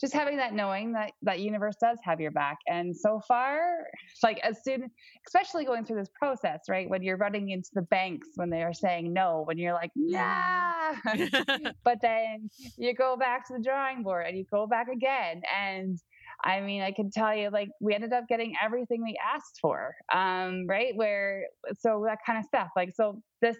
[0.00, 3.84] just having that knowing that that universe does have your back and so far
[4.22, 4.90] like as soon
[5.26, 8.74] especially going through this process right when you're running into the banks when they are
[8.74, 10.92] saying no when you're like nah
[11.84, 15.98] but then you go back to the drawing board and you go back again and
[16.44, 19.94] I mean, I can tell you, like, we ended up getting everything we asked for,
[20.14, 20.94] um, right?
[20.94, 21.46] Where,
[21.78, 22.68] so that kind of stuff.
[22.76, 23.56] Like, so this,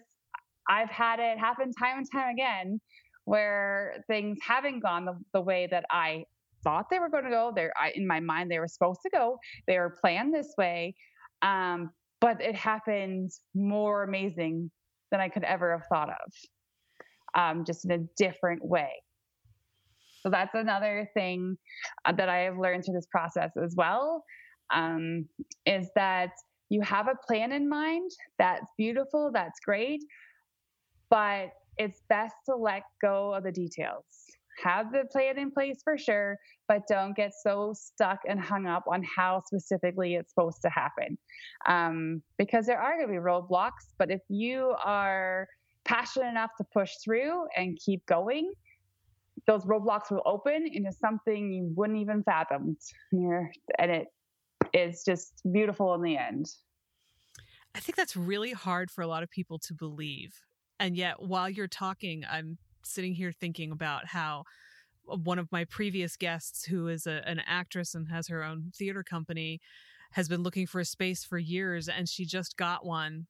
[0.69, 2.79] I've had it happen time and time again
[3.27, 6.23] where things haven't gone the, the way that I
[6.63, 7.51] thought they were going to go.
[7.53, 9.37] There, in my mind, they were supposed to go.
[9.67, 10.95] They were planned this way,
[11.41, 11.89] um,
[12.21, 14.71] but it happened more amazing
[15.11, 16.31] than I could ever have thought of,
[17.35, 18.91] um, just in a different way.
[20.21, 21.57] So that's another thing
[22.05, 24.23] uh, that I have learned through this process as well,
[24.73, 25.25] um,
[25.65, 26.29] is that
[26.69, 28.09] you have a plan in mind.
[28.39, 29.31] That's beautiful.
[29.33, 30.01] That's great,
[31.09, 34.05] but it's best to let go of the details.
[34.63, 36.37] Have the plan in place for sure,
[36.67, 41.17] but don't get so stuck and hung up on how specifically it's supposed to happen.
[41.67, 45.47] Um, because there are going to be roadblocks, but if you are
[45.85, 48.51] passionate enough to push through and keep going,
[49.45, 52.75] those roadblocks will open into something you wouldn't even fathom.
[53.11, 54.07] And it
[54.73, 56.47] is just beautiful in the end.
[57.75, 60.33] I think that's really hard for a lot of people to believe.
[60.79, 64.43] And yet, while you're talking, I'm sitting here thinking about how
[65.11, 68.71] uh, one of my previous guests, who is a, an actress and has her own
[68.75, 69.59] theater company,
[70.11, 73.27] has been looking for a space for years and she just got one.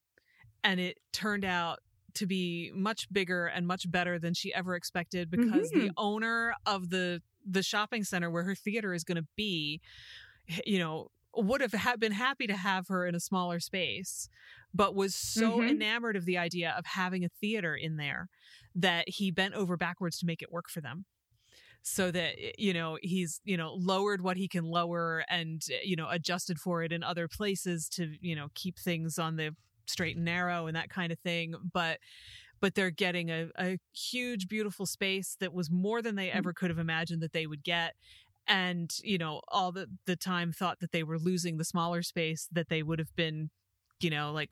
[0.63, 1.79] And it turned out
[2.15, 5.87] to be much bigger and much better than she ever expected because mm-hmm.
[5.87, 9.79] the owner of the the shopping center where her theater is going to be
[10.65, 11.09] you know
[11.43, 14.29] would have been happy to have her in a smaller space
[14.73, 15.69] but was so mm-hmm.
[15.69, 18.29] enamored of the idea of having a theater in there
[18.75, 21.05] that he bent over backwards to make it work for them
[21.81, 26.07] so that you know he's you know lowered what he can lower and you know
[26.09, 29.55] adjusted for it in other places to you know keep things on the
[29.89, 31.55] straight and narrow and that kind of thing.
[31.73, 31.99] But
[32.59, 36.35] but they're getting a, a huge, beautiful space that was more than they mm.
[36.35, 37.93] ever could have imagined that they would get.
[38.47, 42.47] And, you know, all the, the time thought that they were losing the smaller space
[42.51, 43.49] that they would have been
[43.99, 44.49] you know like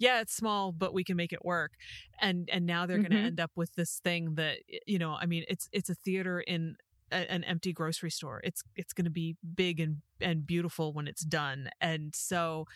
[0.00, 1.72] yeah it's small but we can make it work.
[2.20, 3.12] And and now they're mm-hmm.
[3.12, 4.56] going to end up with this thing that
[4.86, 6.74] you know i mean it's it's a theater in
[7.10, 8.40] a, an empty grocery store.
[8.44, 11.70] It's it's going to be big and and beautiful when it's done.
[11.80, 12.66] And so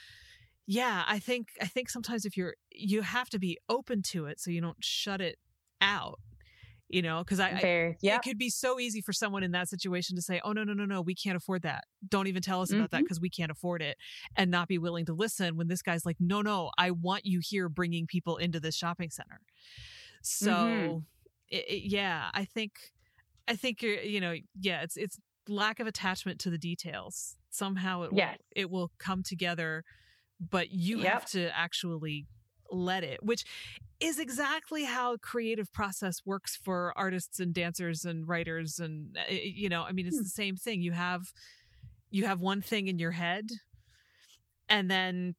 [0.65, 4.39] yeah i think i think sometimes if you're you have to be open to it
[4.39, 5.37] so you don't shut it
[5.81, 6.21] out
[6.93, 7.97] you know because i, Fair.
[8.05, 10.63] I it could be so easy for someone in that situation to say oh no
[10.63, 12.97] no no no we can't afford that don't even tell us about mm-hmm.
[12.97, 13.97] that because we can't afford it
[14.37, 17.41] and not be willing to listen when this guy's like no no i want you
[17.43, 19.41] here bringing people into this shopping center
[20.23, 20.99] so mm-hmm.
[21.49, 22.73] it, it, yeah i think
[23.49, 28.03] i think you're you know yeah it's it's lack of attachment to the details somehow
[28.03, 28.37] it yes.
[28.39, 29.83] will, it will come together
[30.51, 31.13] but you yep.
[31.13, 32.27] have to actually
[32.73, 33.45] let it, which
[34.01, 39.41] is exactly how creative process works for artists and dancers and writers and eh, eh,
[39.55, 40.25] you know, I mean it's hmm.
[40.25, 40.83] the same thing.
[40.83, 41.33] You have
[42.11, 43.49] you have one thing in your head
[44.69, 45.35] and then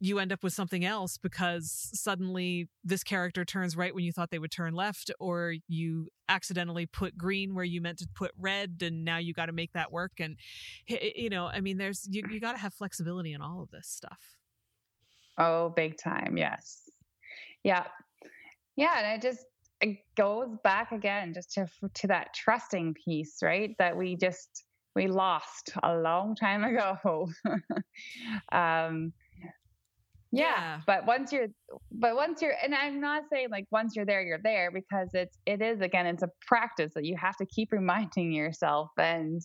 [0.00, 4.30] you end up with something else because suddenly this character turns right when you thought
[4.30, 8.76] they would turn left or you accidentally put green where you meant to put red
[8.82, 10.36] and now you got to make that work and
[10.86, 13.88] you know i mean there's you, you got to have flexibility in all of this
[13.88, 14.36] stuff
[15.38, 16.82] oh big time yes.
[17.64, 17.84] Yeah
[18.76, 19.44] yeah and it just
[19.80, 24.64] it goes back again just to to that trusting piece right that we just
[24.94, 27.28] we lost a long time ago.
[28.52, 29.12] Um
[30.34, 31.48] yeah, yeah, but once you're
[31.90, 35.36] but once you're and i'm not saying like once you're there you're there because it's
[35.44, 39.42] it is again it's a practice that you have to keep reminding yourself and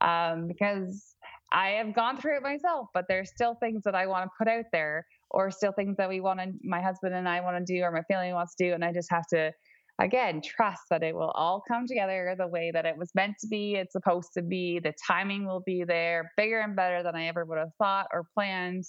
[0.00, 1.16] um because
[1.52, 4.48] i have gone through it myself but there's still things that i want to put
[4.48, 7.72] out there or still things that we want to my husband and i want to
[7.72, 9.50] do or my family wants to do and i just have to
[9.98, 13.46] again trust that it will all come together the way that it was meant to
[13.46, 17.26] be it's supposed to be the timing will be there bigger and better than i
[17.26, 18.84] ever would have thought or planned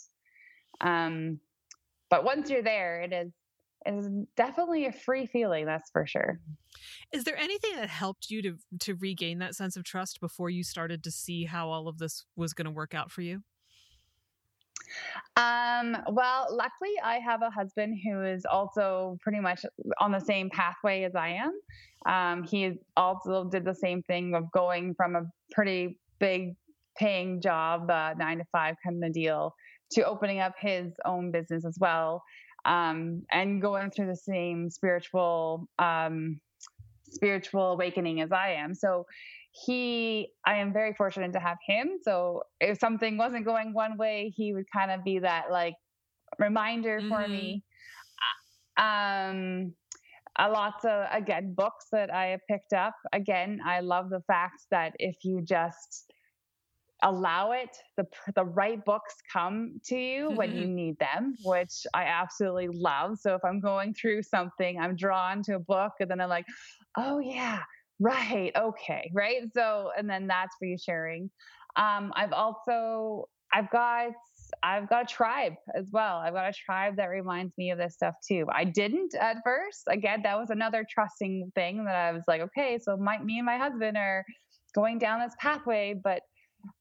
[0.81, 1.39] um,
[2.09, 3.31] but once you're there, it is
[3.85, 5.65] it is definitely a free feeling.
[5.65, 6.39] That's for sure.
[7.11, 10.63] Is there anything that helped you to to regain that sense of trust before you
[10.63, 13.43] started to see how all of this was going to work out for you?
[15.83, 19.65] Um, well, luckily, I have a husband who is also pretty much
[19.99, 21.59] on the same pathway as I am.
[22.05, 26.55] Um, he also did the same thing of going from a pretty big
[26.97, 29.53] paying job, uh, nine to five kind of deal,
[29.91, 32.23] to opening up his own business as well
[32.65, 36.39] um, and going through the same spiritual um,
[37.09, 38.73] spiritual awakening as I am.
[38.73, 39.05] So
[39.53, 41.99] he, I am very fortunate to have him.
[42.01, 45.75] So if something wasn't going one way, he would kind of be that like
[46.39, 47.09] reminder mm-hmm.
[47.09, 47.63] for me.
[48.77, 49.73] Um,
[50.39, 52.95] a lots of again books that I have picked up.
[53.13, 56.11] Again, I love the fact that if you just
[57.03, 60.35] allow it the the right books come to you mm-hmm.
[60.37, 60.75] when you mm-hmm.
[60.75, 65.55] need them which i absolutely love so if i'm going through something i'm drawn to
[65.55, 66.45] a book and then i'm like
[66.97, 67.59] oh yeah
[67.99, 71.29] right okay right so and then that's for you sharing
[71.75, 74.11] um, i've also i've got
[74.61, 76.17] I've got a tribe as well.
[76.17, 78.45] I've got a tribe that reminds me of this stuff too.
[78.51, 79.83] I didn't at first.
[79.87, 83.45] Again, that was another trusting thing that I was like, okay, so my, me and
[83.45, 84.23] my husband are
[84.75, 86.21] going down this pathway, but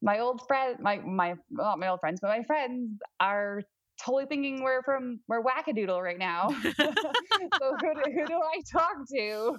[0.00, 3.62] my old friend, my my not my old friends, but my friends are
[4.04, 6.48] totally thinking we're from we're wackadoodle right now.
[6.76, 9.56] so who do, who do I talk to?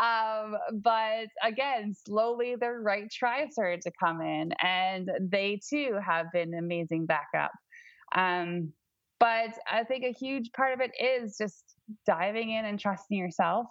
[0.00, 6.26] Um, but again, slowly the right tribe started to come in, and they too have
[6.32, 7.52] been amazing backup.
[8.14, 8.72] Um,
[9.18, 13.66] but I think a huge part of it is just diving in and trusting yourself.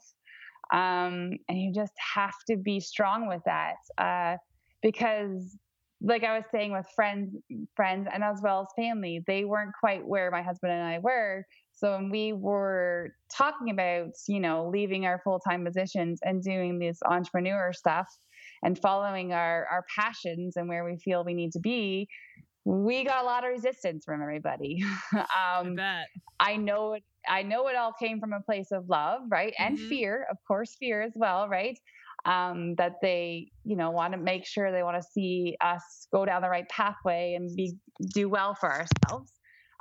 [0.73, 4.37] Um, and you just have to be strong with that uh,
[4.81, 5.57] because
[6.03, 7.35] like I was saying with friends,
[7.75, 11.45] friends, and as well as family, they weren't quite where my husband and I were.
[11.73, 16.79] So when we were talking about, you know, leaving our full time positions and doing
[16.79, 18.07] this entrepreneur stuff
[18.63, 22.07] and following our our passions and where we feel we need to be,
[22.65, 24.83] we got a lot of resistance from everybody.
[25.13, 26.03] um, I,
[26.39, 27.03] I know it.
[27.27, 29.89] I know it all came from a place of love, right, and mm-hmm.
[29.89, 31.77] fear, of course, fear as well, right
[32.25, 36.25] um, that they you know want to make sure they want to see us go
[36.25, 37.73] down the right pathway and be
[38.13, 39.31] do well for ourselves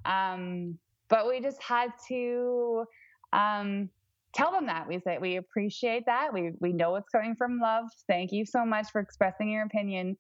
[0.05, 0.79] um,
[1.09, 2.85] but we just had to
[3.33, 3.89] um,
[4.35, 7.85] tell them that we say we appreciate that we we know it's coming from love
[8.07, 10.17] thank you so much for expressing your opinion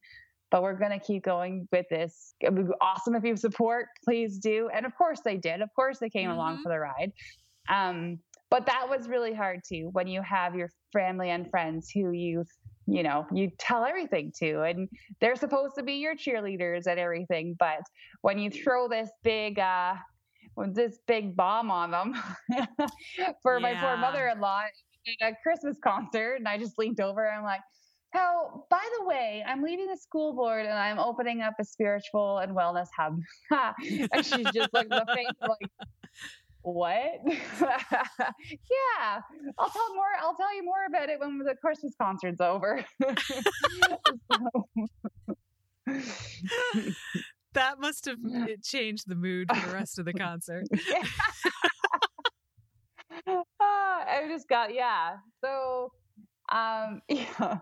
[0.51, 2.35] but we're going to keep going with this.
[2.41, 4.69] It would be awesome if you support, please do.
[4.75, 5.61] And of course they did.
[5.61, 6.39] Of course they came mm-hmm.
[6.39, 7.13] along for the ride.
[7.69, 8.19] Um,
[8.51, 12.45] but that was really hard too when you have your family and friends who you
[12.87, 14.89] you know you tell everything to and
[15.21, 17.81] they're supposed to be your cheerleaders and everything but
[18.23, 19.95] when you throw this big uh
[20.73, 22.15] this big bomb on them
[23.43, 23.63] for yeah.
[23.63, 24.63] my poor mother-in-law
[25.23, 27.61] at a christmas concert and i just leaned over and i'm like
[28.13, 32.39] how, by the way, I'm leaving the school board and I'm opening up a spiritual
[32.39, 33.21] and wellness hub.
[34.13, 35.71] and she's just like the face like,
[36.63, 37.21] what?
[37.27, 37.71] yeah,
[39.59, 40.13] I'll tell more.
[40.21, 42.85] I'll tell you more about it when the Christmas concert's over.
[47.55, 48.19] that must have
[48.63, 50.67] changed the mood for the rest of the concert.
[53.27, 55.17] uh, I just got yeah.
[55.43, 55.93] So,
[56.53, 57.59] um, yeah.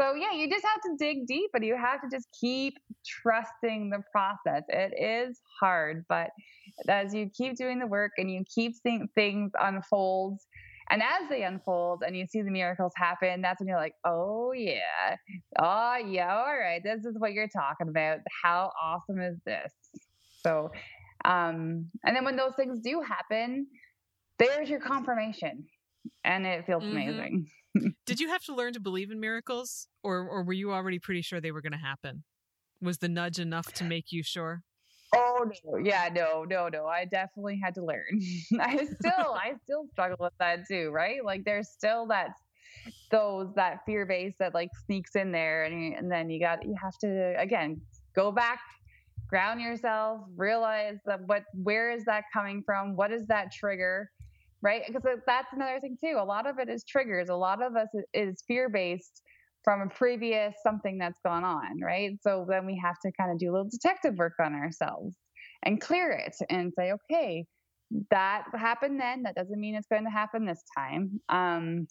[0.00, 2.74] So yeah, you just have to dig deep, and you have to just keep
[3.06, 4.62] trusting the process.
[4.68, 6.30] It is hard, but
[6.88, 10.38] as you keep doing the work and you keep seeing things unfold,
[10.90, 14.52] and as they unfold and you see the miracles happen, that's when you're like, oh
[14.52, 15.16] yeah,
[15.58, 18.18] oh yeah, all right, this is what you're talking about.
[18.42, 19.72] How awesome is this?
[20.42, 20.70] So,
[21.24, 23.66] um, and then when those things do happen,
[24.38, 25.64] there's your confirmation,
[26.24, 26.92] and it feels mm-hmm.
[26.92, 27.46] amazing.
[28.06, 31.22] Did you have to learn to believe in miracles, or or were you already pretty
[31.22, 32.24] sure they were going to happen?
[32.80, 34.62] Was the nudge enough to make you sure?
[35.14, 36.86] Oh no, yeah, no, no, no.
[36.86, 38.20] I definitely had to learn.
[38.60, 41.24] I still, I still struggle with that too, right?
[41.24, 42.30] Like there's still that
[43.10, 46.74] those that fear base that like sneaks in there, and and then you got you
[46.80, 47.80] have to again
[48.14, 48.60] go back,
[49.28, 52.94] ground yourself, realize that what where is that coming from?
[52.94, 54.10] What is that trigger?
[54.60, 54.82] Right?
[54.86, 56.16] Because that's another thing too.
[56.18, 57.28] A lot of it is triggers.
[57.28, 59.22] A lot of us is fear based
[59.62, 62.12] from a previous something that's gone on, right?
[62.22, 65.16] So then we have to kind of do a little detective work on ourselves
[65.62, 67.44] and clear it and say, okay,
[68.10, 69.22] that happened then.
[69.22, 71.20] That doesn't mean it's going to happen this time.
[71.28, 71.86] Um,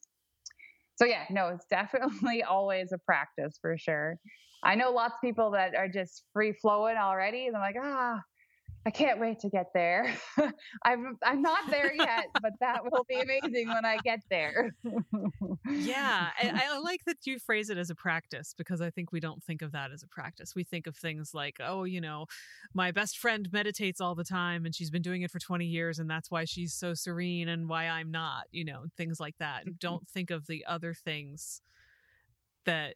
[0.96, 4.18] so yeah, no, it's definitely always a practice for sure.
[4.64, 8.20] I know lots of people that are just free flowing already, and I'm like, ah,
[8.88, 10.16] I can't wait to get there.
[10.84, 14.74] I'm I'm not there yet, but that will be amazing when I get there.
[15.70, 19.20] yeah, I, I, like that you phrase it as a practice because I think we
[19.20, 20.56] don't think of that as a practice.
[20.56, 22.28] We think of things like, oh, you know,
[22.74, 26.00] my best friend meditates all the time and she's been doing it for 20 years
[26.00, 29.64] and that's why she's so serene and why I'm not, you know, things like that.
[29.64, 29.72] Mm-hmm.
[29.82, 31.62] Don't think of the other things
[32.64, 32.96] that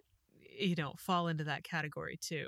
[0.58, 2.48] you know fall into that category too.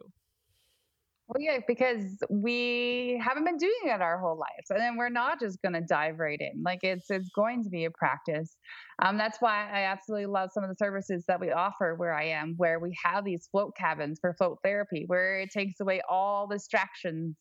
[1.28, 5.40] Well, yeah, because we haven't been doing it our whole lives, and then we're not
[5.40, 6.62] just going to dive right in.
[6.64, 8.58] Like it's it's going to be a practice.
[9.02, 12.26] Um, that's why I absolutely love some of the services that we offer where I
[12.26, 16.46] am, where we have these float cabins for float therapy, where it takes away all
[16.46, 17.38] distractions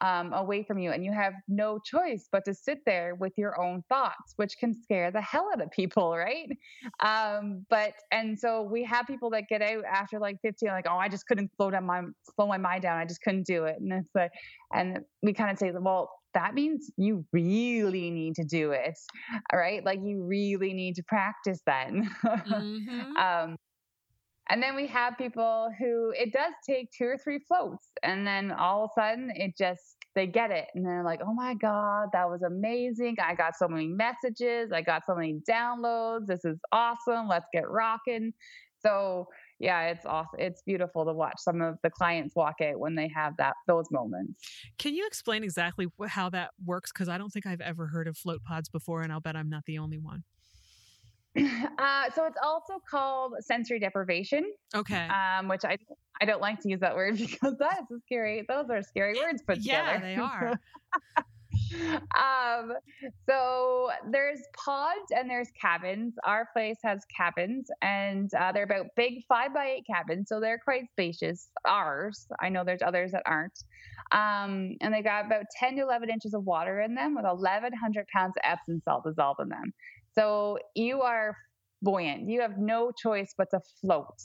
[0.00, 3.60] um, away from you and you have no choice but to sit there with your
[3.60, 6.50] own thoughts which can scare the hell out of people right?
[7.04, 10.96] Um, but and so we have people that get out after like 15 like oh
[10.96, 12.02] i just couldn't slow down my
[12.34, 13.76] slow my mind down i just couldn't do it.
[13.80, 14.32] And it's like
[14.72, 18.98] and we kind of say well that means you really need to do it
[19.52, 19.84] right?
[19.84, 22.10] Like you really need to practice then.
[22.46, 23.16] Mm-hmm.
[23.16, 23.56] um,
[24.48, 28.52] and then we have people who it does take two or three floats, and then
[28.52, 32.08] all of a sudden it just they get it, and they're like, "Oh my god,
[32.12, 33.16] that was amazing!
[33.22, 36.26] I got so many messages, I got so many downloads.
[36.26, 37.28] This is awesome.
[37.28, 38.32] Let's get rocking."
[38.80, 39.26] So
[39.58, 40.38] yeah, it's awesome.
[40.38, 43.86] It's beautiful to watch some of the clients walk out when they have that those
[43.90, 44.42] moments.
[44.78, 46.92] Can you explain exactly how that works?
[46.92, 49.48] Because I don't think I've ever heard of float pods before, and I'll bet I'm
[49.48, 50.24] not the only one.
[51.78, 54.50] Uh, so it's also called sensory deprivation.
[54.74, 55.08] Okay.
[55.08, 55.76] Um, which I
[56.20, 58.44] I don't like to use that word because that is scary.
[58.48, 60.08] Those are scary words put yeah, together.
[60.08, 60.60] Yeah, they are.
[62.16, 62.72] um,
[63.28, 66.14] so there's pods and there's cabins.
[66.24, 70.58] Our place has cabins, and uh, they're about big five by eight cabins, so they're
[70.58, 71.48] quite spacious.
[71.64, 73.64] Ours, I know there's others that aren't.
[74.12, 78.06] Um, and they got about 10 to 11 inches of water in them with 1,100
[78.08, 79.72] pounds of Epsom salt dissolved in them.
[80.18, 81.36] So you are
[81.82, 82.28] buoyant.
[82.28, 84.22] You have no choice but to float,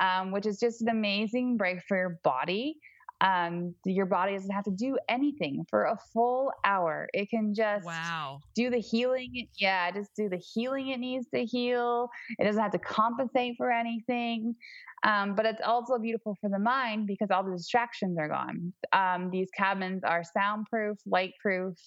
[0.00, 2.78] um, which is just an amazing break for your body
[3.20, 7.08] um, your body doesn't have to do anything for a full hour.
[7.14, 8.40] It can just wow.
[8.54, 9.48] do the healing.
[9.58, 12.08] Yeah, just do the healing it needs to heal.
[12.38, 14.54] It doesn't have to compensate for anything.
[15.02, 18.72] Um, but it's also beautiful for the mind because all the distractions are gone.
[18.92, 21.78] Um, these cabins are soundproof, lightproof.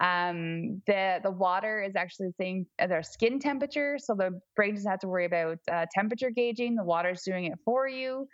[0.00, 4.74] Um, the the water is actually the same as our skin temperature, so the brain
[4.74, 6.74] doesn't have to worry about uh, temperature gauging.
[6.74, 8.26] The water's doing it for you,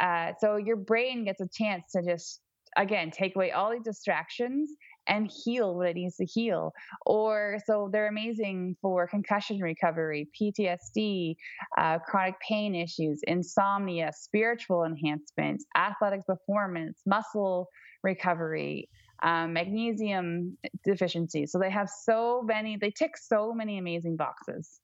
[0.00, 2.40] uh, so your brain gets a chance to just
[2.76, 4.70] again take away all these distractions
[5.08, 6.72] and heal what it needs to heal.
[7.06, 11.34] Or so they're amazing for concussion recovery, PTSD,
[11.78, 17.68] uh, chronic pain issues, insomnia, spiritual enhancement, athletic performance, muscle
[18.04, 18.88] recovery
[19.22, 21.46] um, magnesium deficiency.
[21.46, 24.80] So they have so many, they tick so many amazing boxes.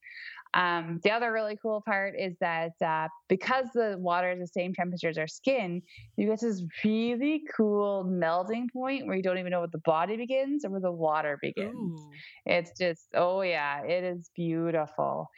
[0.55, 4.73] Um, the other really cool part is that uh, because the water is the same
[4.73, 5.83] temperature as our skin,
[6.17, 10.17] you get this really cool melting point where you don't even know where the body
[10.17, 11.75] begins or where the water begins.
[12.01, 12.11] Ooh.
[12.47, 15.29] It's just, oh yeah, it is beautiful.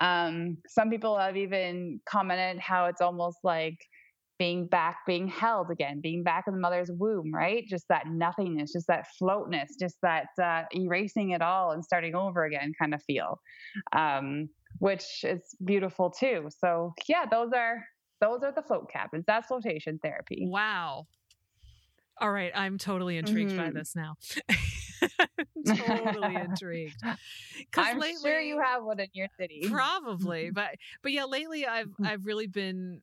[0.00, 3.78] Um, some people have even commented how it's almost like
[4.38, 7.64] being back, being held again, being back in the mother's womb, right?
[7.68, 12.44] Just that nothingness, just that floatness, just that uh, erasing it all and starting over
[12.44, 13.40] again kind of feel,
[13.92, 16.48] um, which is beautiful too.
[16.58, 17.84] So yeah, those are
[18.20, 19.24] those are the float cabins.
[19.26, 20.46] That's flotation therapy.
[20.48, 21.06] Wow.
[22.20, 23.64] All right, I'm totally intrigued mm-hmm.
[23.64, 24.14] by this now.
[25.66, 27.02] totally intrigued.
[27.76, 29.66] I'm lately, sure you have one in your city.
[29.68, 33.02] Probably, but but yeah, lately I've I've really been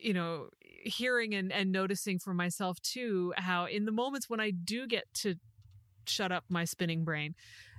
[0.00, 0.48] you know
[0.80, 5.04] hearing and, and noticing for myself too how in the moments when i do get
[5.14, 5.34] to
[6.06, 7.34] shut up my spinning brain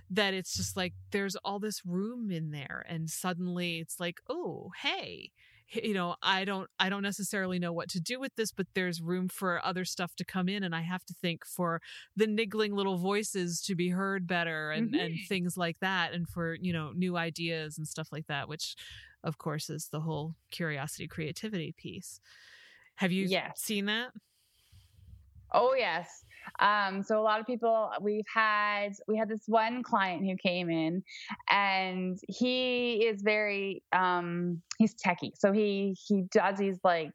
[0.10, 4.70] that it's just like there's all this room in there and suddenly it's like oh
[4.82, 5.32] hey
[5.74, 9.02] you know i don't i don't necessarily know what to do with this but there's
[9.02, 11.82] room for other stuff to come in and i have to think for
[12.16, 14.99] the niggling little voices to be heard better and mm-hmm.
[14.99, 18.76] and things like that and for you know new ideas and stuff like that which
[19.24, 22.20] of course, is the whole curiosity creativity piece.
[23.02, 23.60] Have you yes.
[23.60, 24.12] seen that?
[25.52, 26.24] Oh yes.
[26.60, 30.70] Um, so a lot of people we've had we had this one client who came
[30.70, 31.02] in
[31.49, 35.32] and he is very um he's techie.
[35.36, 37.14] So he he does these like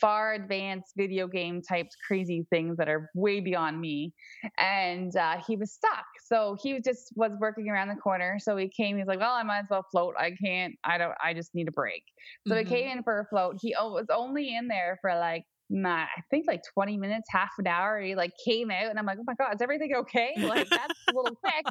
[0.00, 4.12] far advanced video game types crazy things that are way beyond me
[4.58, 8.68] and uh, he was stuck so he just was working around the corner so he
[8.68, 11.54] came he's like well i might as well float i can't i don't i just
[11.54, 12.02] need a break
[12.46, 12.68] so mm-hmm.
[12.68, 16.22] he came in for a float he was only in there for like my, I
[16.30, 18.00] think like 20 minutes, half an hour.
[18.00, 20.34] He like came out and I'm like, oh my God, is everything okay?
[20.36, 21.64] Like that's a little quick.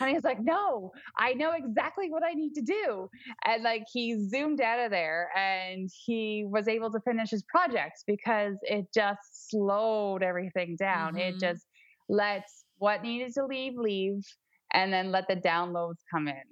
[0.00, 3.08] And he's like, no, I know exactly what I need to do.
[3.44, 8.04] And like he zoomed out of there and he was able to finish his project
[8.06, 11.14] because it just slowed everything down.
[11.14, 11.34] Mm-hmm.
[11.34, 11.66] It just
[12.08, 12.44] let
[12.82, 14.26] what needed to leave, leave,
[14.74, 16.42] and then let the downloads come in.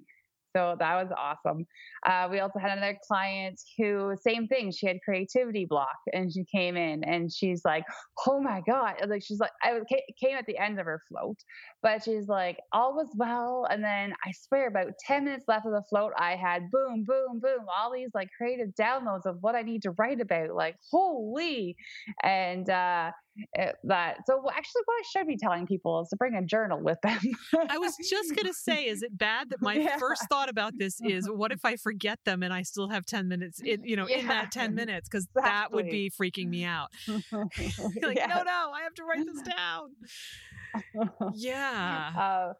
[0.55, 1.65] So that was awesome.
[2.05, 6.45] Uh, we also had another client who, same thing, she had creativity block and she
[6.45, 7.83] came in and she's like,
[8.27, 8.95] oh my God.
[9.07, 9.79] Like, she's like, I
[10.21, 11.37] came at the end of her float,
[11.81, 13.67] but she's like, all was well.
[13.69, 17.39] And then I swear, about 10 minutes left of the float, I had boom, boom,
[17.39, 20.53] boom, all these like creative downloads of what I need to write about.
[20.55, 21.75] Like, holy.
[22.23, 23.11] And, uh,
[23.53, 26.79] it, that so actually what i should be telling people is to bring a journal
[26.81, 27.19] with them
[27.69, 29.97] i was just going to say is it bad that my yeah.
[29.97, 33.27] first thought about this is what if i forget them and i still have 10
[33.27, 34.17] minutes in you know yeah.
[34.17, 35.49] in that 10 minutes because exactly.
[35.49, 38.29] that would be freaking me out like yes.
[38.29, 39.91] no no i have to write this down
[41.33, 42.11] yeah.
[42.17, 42.53] Uh,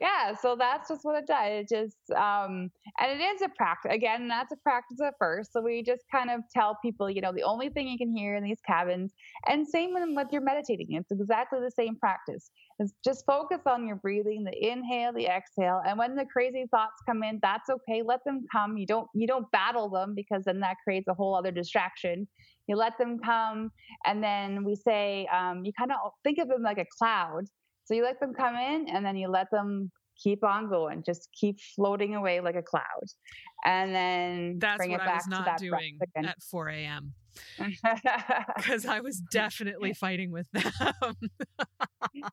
[0.00, 1.46] yeah so that's just what it does.
[1.46, 5.52] It just um and it is a practice again that's a practice at first.
[5.52, 8.36] So we just kind of tell people you know the only thing you can hear
[8.36, 9.14] in these cabins
[9.48, 12.50] and same with your meditating it's exactly the same practice.
[12.78, 17.00] Is just focus on your breathing the inhale the exhale and when the crazy thoughts
[17.06, 18.02] come in that's okay.
[18.02, 18.76] Let them come.
[18.76, 22.28] You don't you don't battle them because then that creates a whole other distraction
[22.66, 23.70] you let them come
[24.06, 27.44] and then we say um, you kind of think of them like a cloud
[27.86, 29.90] so you let them come in and then you let them
[30.20, 32.82] keep on going, just keep floating away like a cloud.
[33.64, 37.12] And then that's bring what it back I was not doing at 4 a.m.
[38.56, 40.72] Because I was definitely fighting with them.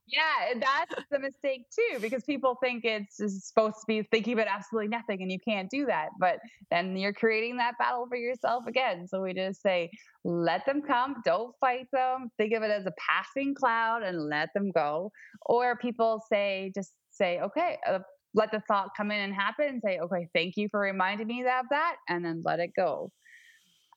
[0.06, 4.88] yeah, that's the mistake too, because people think it's supposed to be thinking about absolutely
[4.88, 6.08] nothing and you can't do that.
[6.18, 6.38] But
[6.70, 9.06] then you're creating that battle for yourself again.
[9.06, 9.90] So we just say,
[10.24, 14.48] let them come, don't fight them, think of it as a passing cloud and let
[14.54, 15.10] them go.
[15.46, 18.00] Or people say, just say, okay, uh,
[18.34, 21.42] let the thought come in and happen and say, okay, thank you for reminding me
[21.42, 23.10] of that, and then let it go.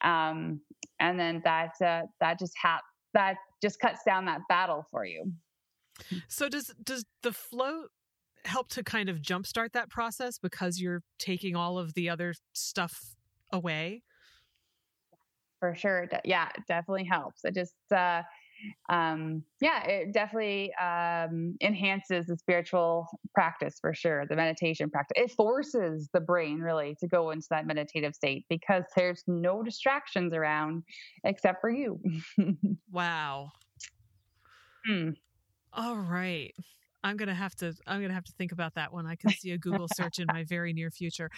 [0.04, 0.62] Um,
[1.00, 2.82] and then that uh, that just ha-
[3.14, 5.32] that just cuts down that battle for you.
[6.28, 7.90] So does does the float
[8.46, 13.16] help to kind of jumpstart that process because you're taking all of the other stuff
[13.52, 14.04] away?
[15.60, 17.44] For sure, yeah, it definitely helps.
[17.44, 18.22] It just uh,
[18.90, 25.24] um, yeah, it definitely um, enhances the spiritual practice for sure, the meditation practice.
[25.24, 30.34] It forces the brain really to go into that meditative state because there's no distractions
[30.34, 30.84] around
[31.24, 32.00] except for you.
[32.92, 33.52] wow.
[34.86, 35.10] Hmm.
[35.74, 36.54] All right.
[37.04, 39.06] I'm gonna have to I'm gonna have to think about that one.
[39.06, 41.30] I can see a Google search in my very near future.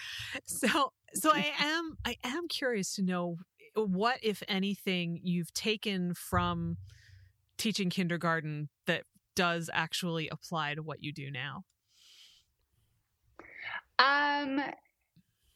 [0.46, 3.36] So so I am I am curious to know
[3.74, 6.76] what, if anything, you've taken from
[7.60, 9.04] teaching kindergarten that
[9.36, 11.64] does actually apply to what you do now?
[13.98, 14.60] Um,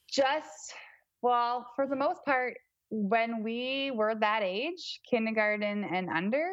[0.07, 0.75] just
[1.23, 2.59] well, for the most part,
[2.91, 6.51] when we were that age, kindergarten and under,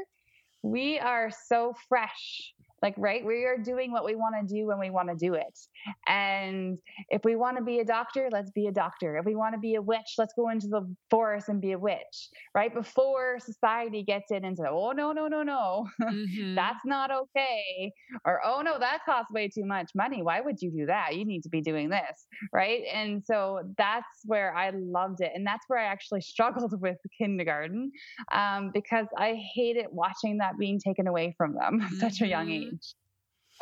[0.63, 3.25] we are so fresh like, right?
[3.25, 5.59] We are doing what we want to do when we want to do it.
[6.07, 6.77] And
[7.09, 9.17] if we want to be a doctor, let's be a doctor.
[9.17, 11.79] If we want to be a witch, let's go into the forest and be a
[11.79, 12.73] witch, right?
[12.73, 16.55] Before society gets in and says, oh, no, no, no, no, mm-hmm.
[16.55, 17.91] that's not okay.
[18.25, 20.21] Or, oh, no, that costs way too much money.
[20.23, 21.15] Why would you do that?
[21.15, 22.81] You need to be doing this, right?
[22.93, 25.31] And so that's where I loved it.
[25.35, 27.91] And that's where I actually struggled with kindergarten
[28.31, 31.99] um, because I hated watching that being taken away from them at mm-hmm.
[31.99, 32.70] such a young mm-hmm.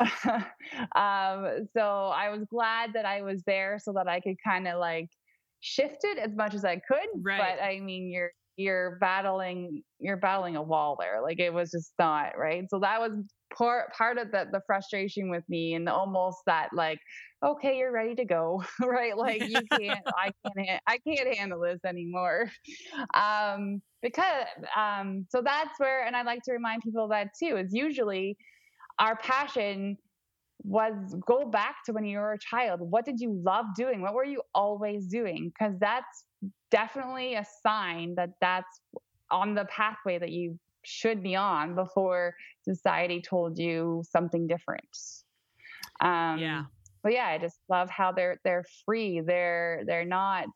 [0.00, 4.78] um, so I was glad that I was there so that I could kind of
[4.78, 5.08] like
[5.60, 7.06] shift it as much as I could.
[7.22, 7.38] Right.
[7.38, 11.20] But I mean, you're you're battling you're battling a wall there.
[11.22, 12.64] Like it was just not right.
[12.70, 13.12] So that was
[13.56, 16.98] part part of the the frustration with me and almost that like
[17.44, 21.80] okay you're ready to go right like you can't i can't i can't handle this
[21.84, 22.50] anymore
[23.14, 24.46] um because
[24.76, 28.36] um so that's where and i like to remind people that too is usually
[28.98, 29.96] our passion
[30.62, 32.80] was go back to when you were a child.
[32.80, 34.02] What did you love doing?
[34.02, 35.50] What were you always doing?
[35.50, 36.24] Because that's
[36.70, 38.80] definitely a sign that that's
[39.30, 44.84] on the pathway that you should be on before society told you something different.
[46.00, 46.64] Um, yeah.
[47.02, 49.20] But yeah, I just love how they're they're free.
[49.20, 50.46] They're they're not.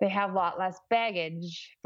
[0.00, 1.76] They have a lot less baggage,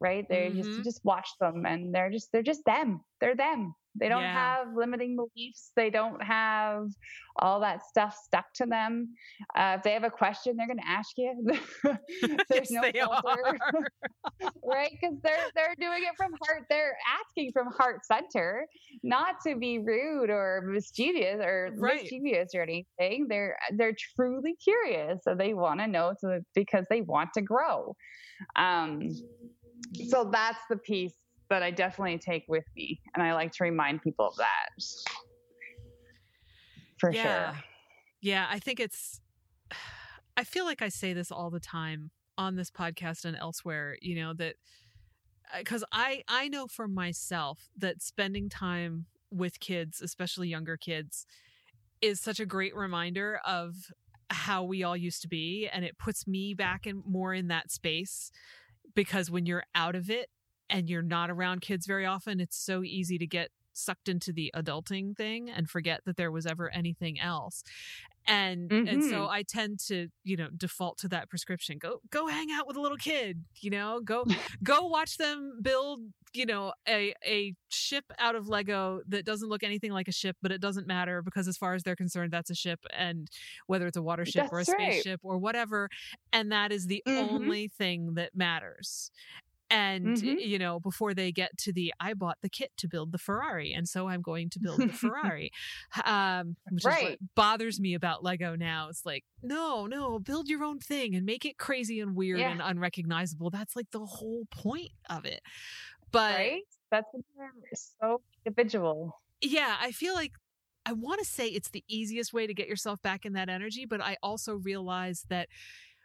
[0.00, 0.26] right?
[0.28, 0.62] They mm-hmm.
[0.62, 3.00] just just watch them, and they're just they're just them.
[3.20, 3.74] They're them.
[3.96, 4.34] They don't yeah.
[4.34, 5.72] have limiting beliefs.
[5.74, 6.88] They don't have
[7.36, 9.14] all that stuff stuck to them.
[9.56, 11.34] Uh, if they have a question, they're going to ask you.
[12.48, 13.58] There's yes, no filter,
[14.64, 14.90] right?
[14.92, 16.64] Because they're they're doing it from heart.
[16.68, 18.66] They're asking from heart center,
[19.02, 22.02] not to be rude or mischievous or right.
[22.02, 23.26] mischievous or anything.
[23.28, 27.96] They're they're truly curious, so they want to know so because they want to grow.
[28.56, 29.10] Um,
[30.08, 31.14] so that's the piece
[31.50, 33.00] that I definitely take with me.
[33.14, 34.68] And I like to remind people of that.
[36.98, 37.52] For yeah.
[37.52, 37.62] sure.
[38.22, 39.20] Yeah, I think it's,
[40.36, 44.14] I feel like I say this all the time on this podcast and elsewhere, you
[44.14, 44.54] know, that
[45.58, 51.26] because uh, I, I know for myself that spending time with kids, especially younger kids,
[52.00, 53.74] is such a great reminder of
[54.30, 55.68] how we all used to be.
[55.70, 58.30] And it puts me back in more in that space
[58.94, 60.30] because when you're out of it,
[60.70, 64.52] and you're not around kids very often, it's so easy to get sucked into the
[64.54, 67.62] adulting thing and forget that there was ever anything else
[68.26, 68.86] and mm-hmm.
[68.86, 69.30] and so mm-hmm.
[69.30, 72.80] i tend to you know default to that prescription go go hang out with a
[72.80, 74.24] little kid you know go
[74.62, 76.00] go watch them build
[76.32, 80.36] you know a a ship out of lego that doesn't look anything like a ship
[80.42, 83.28] but it doesn't matter because as far as they're concerned that's a ship and
[83.66, 85.88] whether it's a water ship that's or a spaceship or whatever
[86.32, 87.34] and that is the mm-hmm.
[87.34, 89.10] only thing that matters
[89.70, 90.38] and mm-hmm.
[90.38, 93.72] you know before they get to the i bought the kit to build the ferrari
[93.72, 95.50] and so i'm going to build the ferrari
[96.04, 96.98] um which right.
[96.98, 101.14] is what bothers me about lego now it's like no no build your own thing
[101.14, 102.50] and make it crazy and weird yeah.
[102.50, 105.40] and unrecognizable that's like the whole point of it
[106.10, 106.62] but right?
[106.90, 107.06] that's
[108.00, 110.32] so individual yeah i feel like
[110.86, 113.84] I want to say it's the easiest way to get yourself back in that energy,
[113.84, 115.48] but I also realize that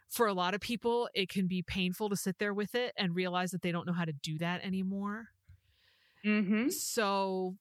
[0.08, 3.14] for a lot of people, it can be painful to sit there with it and
[3.14, 5.26] realize that they don't know how to do that anymore.
[6.24, 6.68] Mm-hmm.
[6.70, 7.56] So,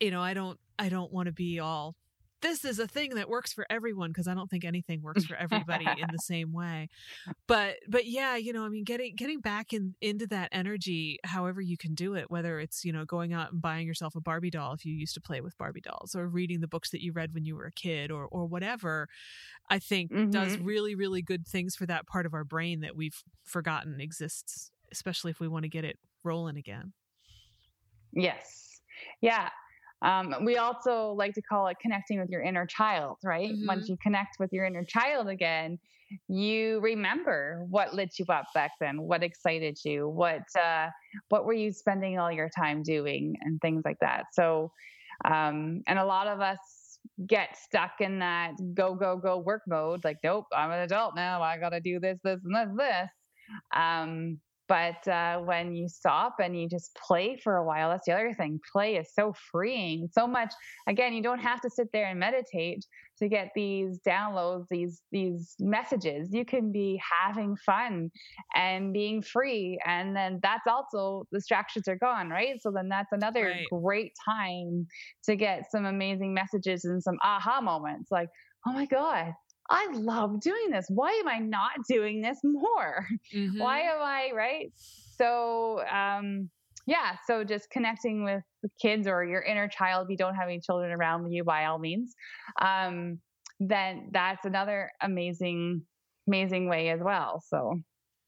[0.00, 1.94] you know, I don't, I don't want to be all
[2.42, 5.36] this is a thing that works for everyone because I don't think anything works for
[5.36, 6.88] everybody in the same way.
[7.46, 11.60] But but yeah, you know, I mean getting getting back in into that energy however
[11.60, 14.50] you can do it, whether it's, you know, going out and buying yourself a Barbie
[14.50, 17.12] doll if you used to play with Barbie dolls or reading the books that you
[17.12, 19.08] read when you were a kid or or whatever,
[19.70, 20.30] I think mm-hmm.
[20.30, 24.70] does really really good things for that part of our brain that we've forgotten exists,
[24.92, 26.92] especially if we want to get it rolling again.
[28.12, 28.80] Yes.
[29.20, 29.50] Yeah.
[30.02, 33.50] Um, we also like to call it connecting with your inner child, right?
[33.50, 33.66] Mm-hmm.
[33.66, 35.78] Once you connect with your inner child again,
[36.28, 40.88] you remember what lit you up back then, what excited you, what uh,
[41.30, 44.26] what were you spending all your time doing, and things like that.
[44.32, 44.70] So,
[45.24, 46.58] um, and a lot of us
[47.26, 50.04] get stuck in that go go go work mode.
[50.04, 51.42] Like, nope, I'm an adult now.
[51.42, 53.08] I got to do this, this, and this, this.
[53.74, 54.38] Um,
[54.68, 58.32] but uh, when you stop and you just play for a while, that's the other
[58.32, 58.60] thing.
[58.72, 60.08] Play is so freeing.
[60.12, 60.52] So much.
[60.88, 62.84] Again, you don't have to sit there and meditate
[63.18, 66.28] to get these downloads, these these messages.
[66.32, 68.10] You can be having fun
[68.54, 72.60] and being free, and then that's also distractions are gone, right?
[72.60, 73.82] So then that's another right.
[73.82, 74.86] great time
[75.24, 78.28] to get some amazing messages and some aha moments, like,
[78.66, 79.32] oh my god,
[79.68, 80.86] I love doing this.
[80.88, 83.06] Why am I not doing this more?
[83.34, 83.58] Mm-hmm.
[83.58, 84.72] Why am I, right?
[85.16, 86.48] So, um,
[86.86, 88.42] yeah, so just connecting with
[88.80, 91.78] kids or your inner child, if you don't have any children around you, by all
[91.78, 92.14] means,
[92.60, 93.18] um,
[93.58, 95.82] then that's another amazing,
[96.28, 97.42] amazing way as well.
[97.48, 97.80] So,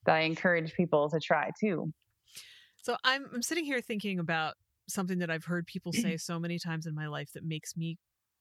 [0.07, 1.93] that I encourage people to try too.
[2.83, 4.55] So, I'm, I'm sitting here thinking about
[4.89, 7.99] something that I've heard people say so many times in my life that makes me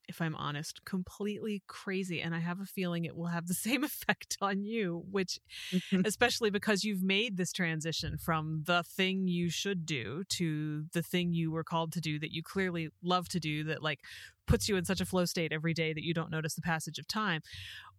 [0.07, 2.21] if I'm honest, completely crazy.
[2.21, 5.39] And I have a feeling it will have the same effect on you, which,
[5.71, 6.01] mm-hmm.
[6.05, 11.33] especially because you've made this transition from the thing you should do to the thing
[11.33, 13.99] you were called to do that you clearly love to do, that like
[14.47, 16.97] puts you in such a flow state every day that you don't notice the passage
[16.97, 17.41] of time,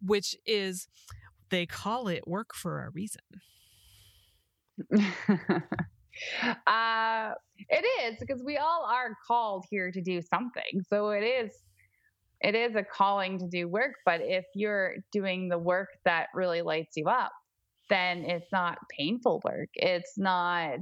[0.01, 0.89] which is
[1.51, 3.23] they call it work for a reason.
[6.67, 7.33] uh,
[7.69, 10.83] it is because we all are called here to do something.
[10.89, 11.53] So it is
[12.41, 16.63] it is a calling to do work, but if you're doing the work that really
[16.63, 17.33] lights you up,
[17.89, 19.69] then it's not painful work.
[19.75, 20.79] It's not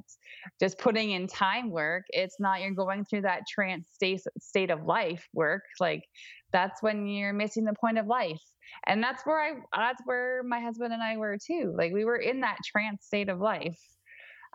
[0.61, 2.04] just putting in time work.
[2.11, 5.62] It's not you're going through that trance state, state of life work.
[5.80, 6.04] Like
[6.52, 8.42] that's when you're missing the point of life.
[8.86, 11.74] And that's where I that's where my husband and I were too.
[11.76, 13.80] Like we were in that trance state of life.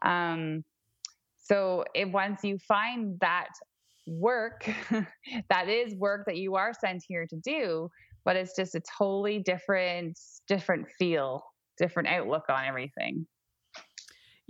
[0.04, 0.64] Um
[1.38, 3.50] so if once you find that
[4.08, 4.70] work
[5.50, 7.90] that is work that you are sent here to do
[8.24, 11.44] but it's just a totally different different feel
[11.78, 13.26] different outlook on everything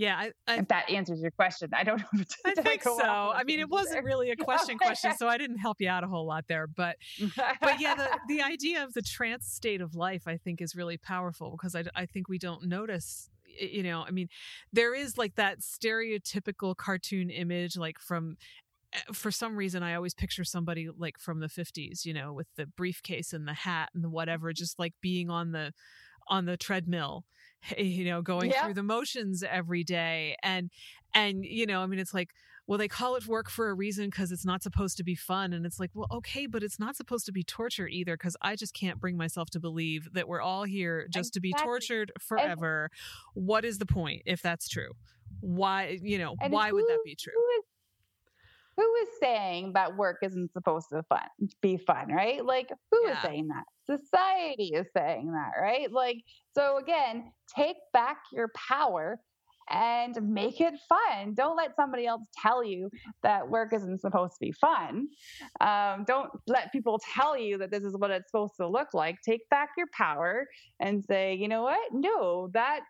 [0.02, 2.24] yeah, I, I, if that answers your question, I don't know.
[2.44, 3.00] I think so.
[3.04, 6.08] I mean, it wasn't really a question question, so I didn't help you out a
[6.08, 6.66] whole lot there.
[6.66, 6.98] But,
[7.38, 10.98] but yeah, the the idea of the trance state of life, I think, is really
[10.98, 13.30] powerful because I I think we don't notice.
[13.46, 14.30] You know, I mean,
[14.74, 18.38] there is like that stereotypical cartoon image, like from
[18.94, 22.48] Eh, for some reason I always picture somebody like from the 50s, you know, with
[22.56, 25.74] the briefcase and the hat and the whatever just like being on the
[26.28, 27.26] on the treadmill,
[27.78, 28.64] you know, going yeah.
[28.64, 30.70] through the motions every day and
[31.14, 32.30] and you know, I mean it's like
[32.68, 35.54] well they call it work for a reason cuz it's not supposed to be fun
[35.54, 38.56] and it's like, well okay, but it's not supposed to be torture either cuz I
[38.56, 41.52] just can't bring myself to believe that we're all here just exactly.
[41.52, 42.90] to be tortured forever.
[43.36, 44.92] And, what is the point if that's true?
[45.40, 47.34] Why, you know, why who, would that be true?
[47.34, 47.71] who is
[49.22, 51.22] saying that work isn't supposed to fun,
[51.62, 52.44] be fun, right?
[52.44, 53.14] Like, who yeah.
[53.14, 53.64] is saying that?
[53.86, 55.92] Society is saying that, right?
[55.92, 56.18] Like,
[56.56, 59.20] so again, take back your power
[59.70, 61.34] and make it fun.
[61.34, 62.90] Don't let somebody else tell you
[63.24, 65.08] that work isn't supposed to be fun.
[65.62, 69.18] Um, don't let people tell you that this is what it's supposed to look like.
[69.24, 70.48] Take back your power
[70.80, 71.94] and say, you know what?
[71.94, 72.82] No, that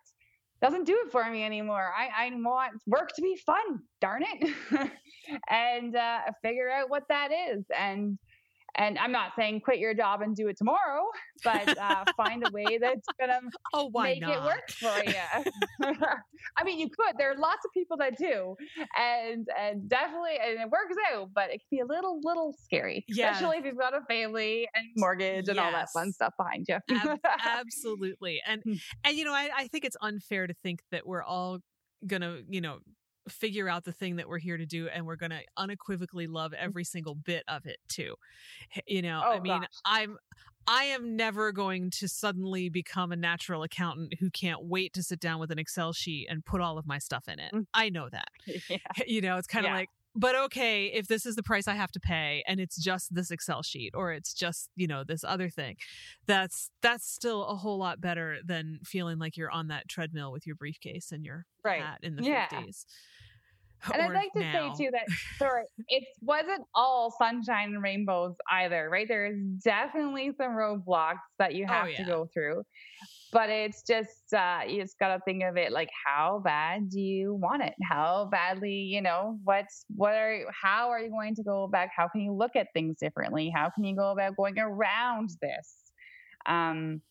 [0.61, 1.91] doesn't do it for me anymore.
[1.97, 4.55] I, I want work to be fun, darn it.
[5.49, 7.65] and uh, figure out what that is.
[7.75, 8.17] And
[8.75, 11.05] and I'm not saying quit your job and do it tomorrow,
[11.43, 13.39] but uh, find a way that's gonna
[13.73, 14.35] oh, make not?
[14.35, 15.95] it work for you.
[16.57, 17.17] I mean, you could.
[17.17, 18.55] There are lots of people that do,
[18.97, 21.29] and and definitely, and it works out.
[21.33, 23.31] But it can be a little little scary, yeah.
[23.31, 25.65] especially if you've got a family and mortgage and yes.
[25.65, 26.77] all that fun stuff behind you.
[26.89, 28.73] Ab- absolutely, and hmm.
[29.03, 31.59] and you know, I, I think it's unfair to think that we're all
[32.07, 32.79] gonna you know
[33.29, 36.51] figure out the thing that we're here to do and we're going to unequivocally love
[36.51, 36.57] mm.
[36.59, 38.15] every single bit of it too
[38.87, 39.69] you know oh, i mean gosh.
[39.85, 40.17] i'm
[40.67, 45.19] i am never going to suddenly become a natural accountant who can't wait to sit
[45.19, 47.65] down with an excel sheet and put all of my stuff in it mm.
[47.73, 48.29] i know that
[48.69, 48.77] yeah.
[49.05, 49.77] you know it's kind of yeah.
[49.77, 53.13] like but okay, if this is the price I have to pay and it's just
[53.13, 55.77] this Excel sheet or it's just, you know, this other thing,
[56.27, 60.45] that's that's still a whole lot better than feeling like you're on that treadmill with
[60.45, 61.81] your briefcase and your right.
[61.81, 62.47] hat in the yeah.
[62.47, 62.85] 50s.
[63.91, 64.73] And I'd like to now.
[64.73, 65.07] say too that
[65.37, 69.07] sorry, it wasn't all sunshine and rainbows either, right?
[69.07, 71.97] There's definitely some roadblocks that you oh, have oh, yeah.
[71.97, 72.63] to go through.
[73.31, 77.33] But it's just uh you just gotta think of it like how bad do you
[77.35, 77.73] want it?
[77.81, 81.91] How badly, you know, what's what are how are you going to go back?
[81.95, 83.49] How can you look at things differently?
[83.53, 85.91] How can you go about going around this?
[86.45, 87.01] Um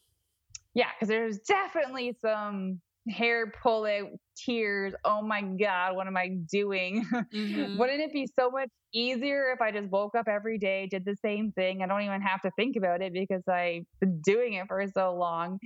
[0.75, 4.95] yeah, because there's definitely some hair pulling, tears.
[5.05, 7.07] Oh my God, what am I doing?
[7.31, 7.79] Mm-hmm.
[7.79, 11.17] Wouldn't it be so much easier if I just woke up every day, did the
[11.23, 11.83] same thing?
[11.83, 15.15] I don't even have to think about it because I've been doing it for so
[15.15, 15.59] long.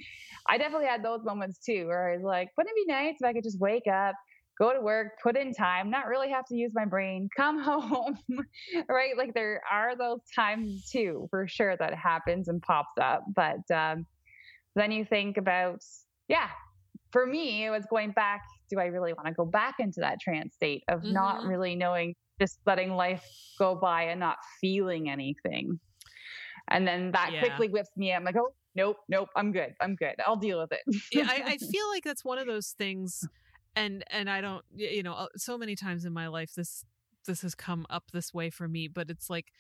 [0.49, 3.27] I definitely had those moments too where I was like, wouldn't it be nice if
[3.27, 4.15] I could just wake up?
[4.59, 8.19] Go to work, put in time, not really have to use my brain, come home,
[8.89, 9.17] right?
[9.17, 13.25] Like there are those times too, for sure, that happens and pops up.
[13.35, 14.07] But um,
[14.77, 15.81] then you think about,
[16.29, 16.49] yeah,
[17.15, 18.43] for me, it was going back.
[18.69, 21.13] Do I really want to go back into that trance state of mm-hmm.
[21.13, 23.25] not really knowing, just letting life
[23.57, 25.79] go by and not feeling anything?
[26.69, 27.39] And then that yeah.
[27.39, 28.13] quickly whips me.
[28.13, 29.75] I'm like, oh, nope, nope, I'm good.
[29.81, 30.17] I'm good.
[30.27, 30.81] I'll deal with it.
[31.13, 33.25] yeah, I, I feel like that's one of those things.
[33.77, 36.85] And and I don't, you know, uh, so many times in my life this
[37.27, 39.53] this has come up this way for me, but it's like,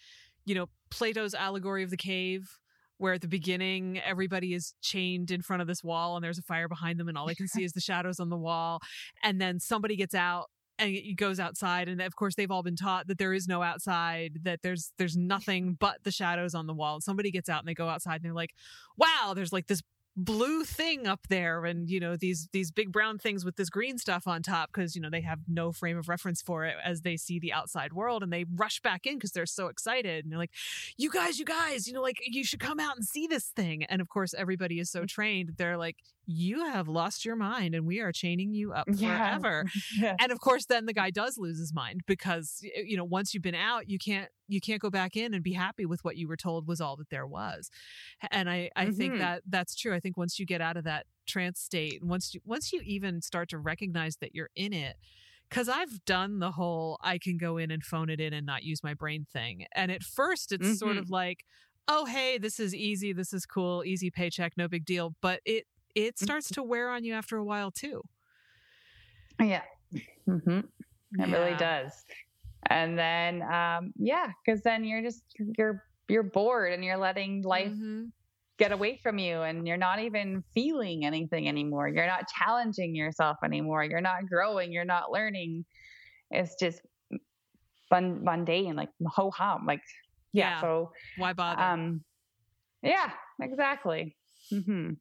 [0.44, 2.58] you know, Plato's allegory of the cave
[2.98, 6.42] where at the beginning everybody is chained in front of this wall and there's a
[6.42, 8.80] fire behind them and all they can see is the shadows on the wall
[9.22, 10.46] and then somebody gets out
[10.78, 13.62] and he goes outside and of course they've all been taught that there is no
[13.62, 16.94] outside that there's there's nothing but the shadows on the wall.
[16.94, 18.54] And somebody gets out and they go outside and they're like
[18.96, 19.82] wow there's like this
[20.16, 23.98] blue thing up there and you know these these big brown things with this green
[23.98, 27.00] stuff on top because you know they have no frame of reference for it as
[27.00, 30.30] they see the outside world and they rush back in because they're so excited and
[30.30, 30.52] they're like
[30.96, 33.82] you guys you guys you know like you should come out and see this thing
[33.84, 35.08] and of course everybody is so mm.
[35.08, 35.96] trained they're like
[36.26, 39.64] you have lost your mind and we are chaining you up forever.
[39.96, 40.16] Yeah.
[40.18, 43.42] And of course then the guy does lose his mind because you know once you've
[43.42, 46.26] been out you can't you can't go back in and be happy with what you
[46.26, 47.70] were told was all that there was.
[48.30, 48.94] And I I mm-hmm.
[48.94, 49.94] think that that's true.
[49.94, 52.80] I think once you get out of that trance state and once you once you
[52.84, 54.96] even start to recognize that you're in it
[55.48, 58.62] because I've done the whole I can go in and phone it in and not
[58.62, 59.66] use my brain thing.
[59.74, 60.74] And at first, it's mm-hmm.
[60.74, 61.44] sort of like,
[61.88, 63.12] oh, hey, this is easy.
[63.12, 63.84] This is cool.
[63.84, 64.54] Easy paycheck.
[64.56, 65.14] No big deal.
[65.20, 66.24] But it it mm-hmm.
[66.24, 68.02] starts to wear on you after a while too.
[69.40, 69.62] Yeah.
[70.28, 70.58] Mm-hmm.
[70.58, 70.64] It
[71.18, 71.32] yeah.
[71.32, 72.04] really does.
[72.68, 75.22] And then, um, yeah, because then you're just
[75.58, 78.04] you're you're bored and you're letting life mm-hmm.
[78.58, 81.88] get away from you, and you're not even feeling anything anymore.
[81.88, 83.84] You're not challenging yourself anymore.
[83.84, 84.72] You're not growing.
[84.72, 85.64] You're not learning.
[86.30, 86.80] It's just
[87.90, 89.66] fun, mundane, like ho hum.
[89.66, 89.82] Like
[90.32, 90.60] yeah, yeah.
[90.62, 91.62] So why bother?
[91.62, 92.02] Um,
[92.82, 94.16] yeah, exactly.
[94.52, 94.92] Mm-hmm.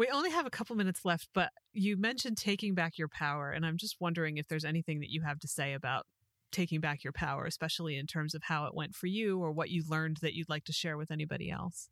[0.00, 3.66] We only have a couple minutes left, but you mentioned taking back your power, and
[3.66, 6.06] I'm just wondering if there's anything that you have to say about
[6.50, 9.68] taking back your power, especially in terms of how it went for you or what
[9.68, 11.90] you learned that you'd like to share with anybody else.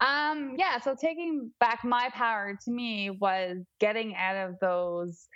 [0.00, 5.28] Um, yeah, so taking back my power to me was getting out of those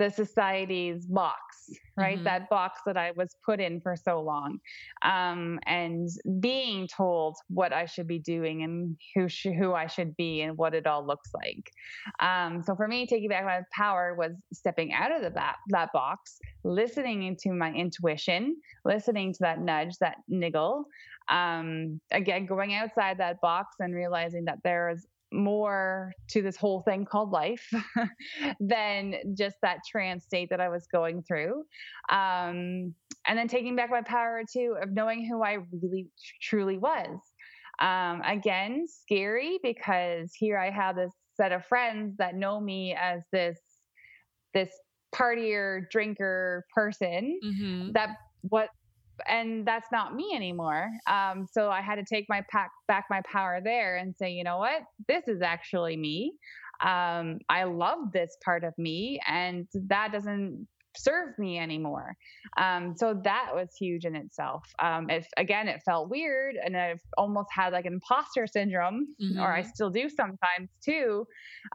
[0.00, 2.14] the society's box, right?
[2.14, 2.24] Mm-hmm.
[2.24, 4.58] That box that I was put in for so long,
[5.02, 6.08] um, and
[6.40, 10.56] being told what I should be doing and who sh- who I should be and
[10.56, 11.70] what it all looks like.
[12.18, 15.92] Um, so for me, taking back my power was stepping out of the that that
[15.92, 20.86] box, listening into my intuition, listening to that nudge, that niggle.
[21.28, 26.82] Um, again, going outside that box and realizing that there is more to this whole
[26.82, 27.68] thing called life
[28.60, 31.64] than just that trance state that I was going through.
[32.10, 32.94] Um,
[33.26, 36.08] and then taking back my power too of knowing who I really
[36.42, 37.18] truly was.
[37.80, 43.22] Um, again, scary because here I have this set of friends that know me as
[43.32, 43.58] this
[44.52, 44.70] this
[45.14, 47.92] partier drinker person mm-hmm.
[47.92, 48.68] that what
[49.26, 50.90] and that's not me anymore.
[51.06, 54.44] Um, so I had to take my pack back my power there and say, you
[54.44, 56.34] know what, this is actually me.
[56.80, 60.66] Um, I love this part of me, and that doesn't
[60.96, 62.16] serve me anymore.
[62.56, 64.64] Um, so that was huge in itself.
[64.82, 69.40] Um, if again, it felt weird, and I've almost had like imposter syndrome, mm-hmm.
[69.40, 69.68] or I mm-hmm.
[69.68, 71.26] still do sometimes too.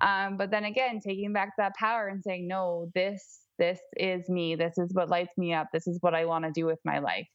[0.01, 4.55] Um, but then again, taking back that power and saying, no, this this is me.
[4.55, 5.67] This is what lights me up.
[5.73, 7.27] This is what I want to do with my life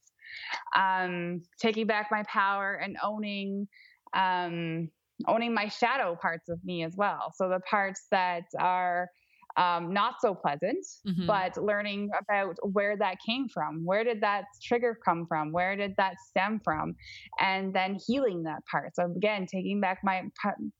[0.75, 3.67] um, taking back my power and owning
[4.13, 4.89] um,
[5.27, 7.31] owning my shadow parts of me as well.
[7.35, 9.07] So the parts that are
[9.55, 11.27] um, not so pleasant, mm-hmm.
[11.27, 13.85] but learning about where that came from.
[13.85, 15.51] Where did that trigger come from?
[15.51, 16.95] Where did that stem from?
[17.39, 18.95] And then healing that part.
[18.95, 20.23] So again, taking back my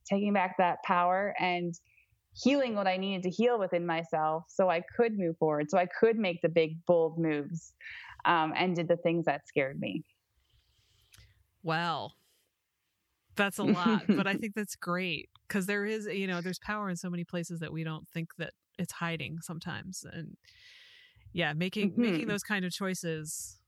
[0.09, 1.73] taking back that power and
[2.33, 5.85] healing what I needed to heal within myself so I could move forward, so I
[5.85, 7.73] could make the big, bold moves
[8.25, 10.03] um, and did the things that scared me.
[11.63, 12.13] Well,
[13.35, 16.89] that's a lot, but I think that's great because there is, you know, there's power
[16.89, 20.05] in so many places that we don't think that it's hiding sometimes.
[20.11, 20.37] And
[21.33, 22.01] yeah, making mm-hmm.
[22.01, 23.60] making those kind of choices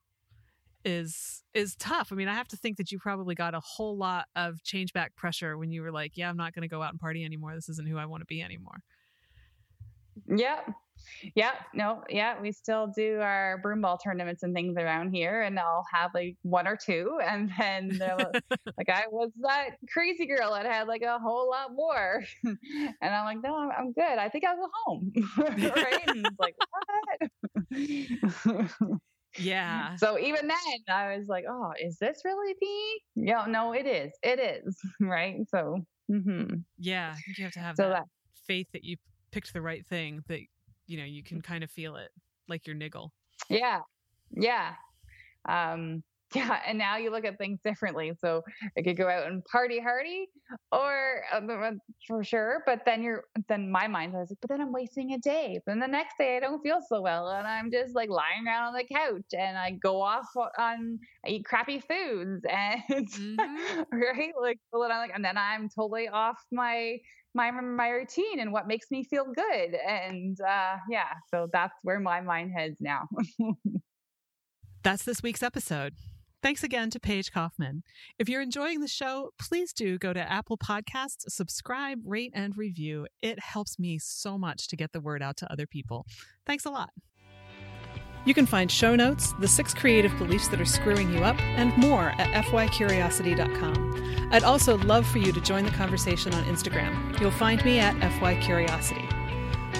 [0.86, 2.12] is is tough.
[2.12, 4.94] I mean, I have to think that you probably got a whole lot of change
[4.94, 7.24] back pressure when you were like, "Yeah, I'm not going to go out and party
[7.24, 7.56] anymore.
[7.56, 8.84] This isn't who I want to be anymore."
[10.28, 10.60] Yeah,
[11.36, 15.60] yeah, no, yeah, we still do our broom ball tournaments and things around here, and
[15.60, 18.00] I'll have like one or two, and then
[18.78, 22.58] like I was that crazy girl that had like a whole lot more, and
[23.02, 24.18] I'm like, no, I'm, I'm good.
[24.18, 26.08] I think I'll go home, right?
[26.08, 26.56] And it's like
[28.90, 29.00] what?
[29.38, 29.96] Yeah.
[29.96, 30.58] So even then,
[30.90, 33.28] I was like, oh, is this really me?
[33.28, 34.12] Yeah, no, it is.
[34.22, 35.38] It is, right?
[35.50, 35.80] So.
[36.12, 36.56] Mm-hmm.
[36.78, 38.06] Yeah, you have to have so that, that
[38.46, 38.98] faith that you
[39.32, 40.42] picked the right thing that
[40.86, 42.10] you know you can kind of feel it
[42.48, 43.12] like your niggle
[43.50, 43.80] yeah
[44.32, 44.74] yeah
[45.48, 46.04] um
[46.36, 48.42] yeah and now you look at things differently so
[48.78, 50.28] i could go out and party hardy
[50.72, 51.72] or uh,
[52.08, 55.18] for sure but then you're then my mind was like but then i'm wasting a
[55.20, 58.46] day then the next day i don't feel so well and i'm just like lying
[58.48, 60.28] around on the couch and i go off
[60.58, 63.82] on i eat crappy foods and mm-hmm.
[63.92, 66.98] right like well, I'm like and then i'm totally off my
[67.34, 72.00] my my routine and what makes me feel good and uh, yeah so that's where
[72.00, 73.08] my mind heads now
[74.84, 75.94] that's this week's episode
[76.44, 77.84] Thanks again to Paige Kaufman.
[78.20, 83.08] If you're enjoying the show, please do go to Apple Podcasts, subscribe, rate, and review.
[83.22, 86.06] It helps me so much to get the word out to other people.
[86.46, 86.90] Thanks a lot.
[88.26, 91.76] You can find show notes, the six creative beliefs that are screwing you up, and
[91.78, 94.30] more at fycuriosity.com.
[94.34, 97.18] I'd also love for you to join the conversation on Instagram.
[97.22, 99.08] You'll find me at fycuriosity.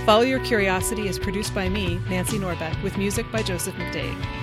[0.06, 4.43] Follow Your Curiosity is produced by me, Nancy Norbeck, with music by Joseph McDade.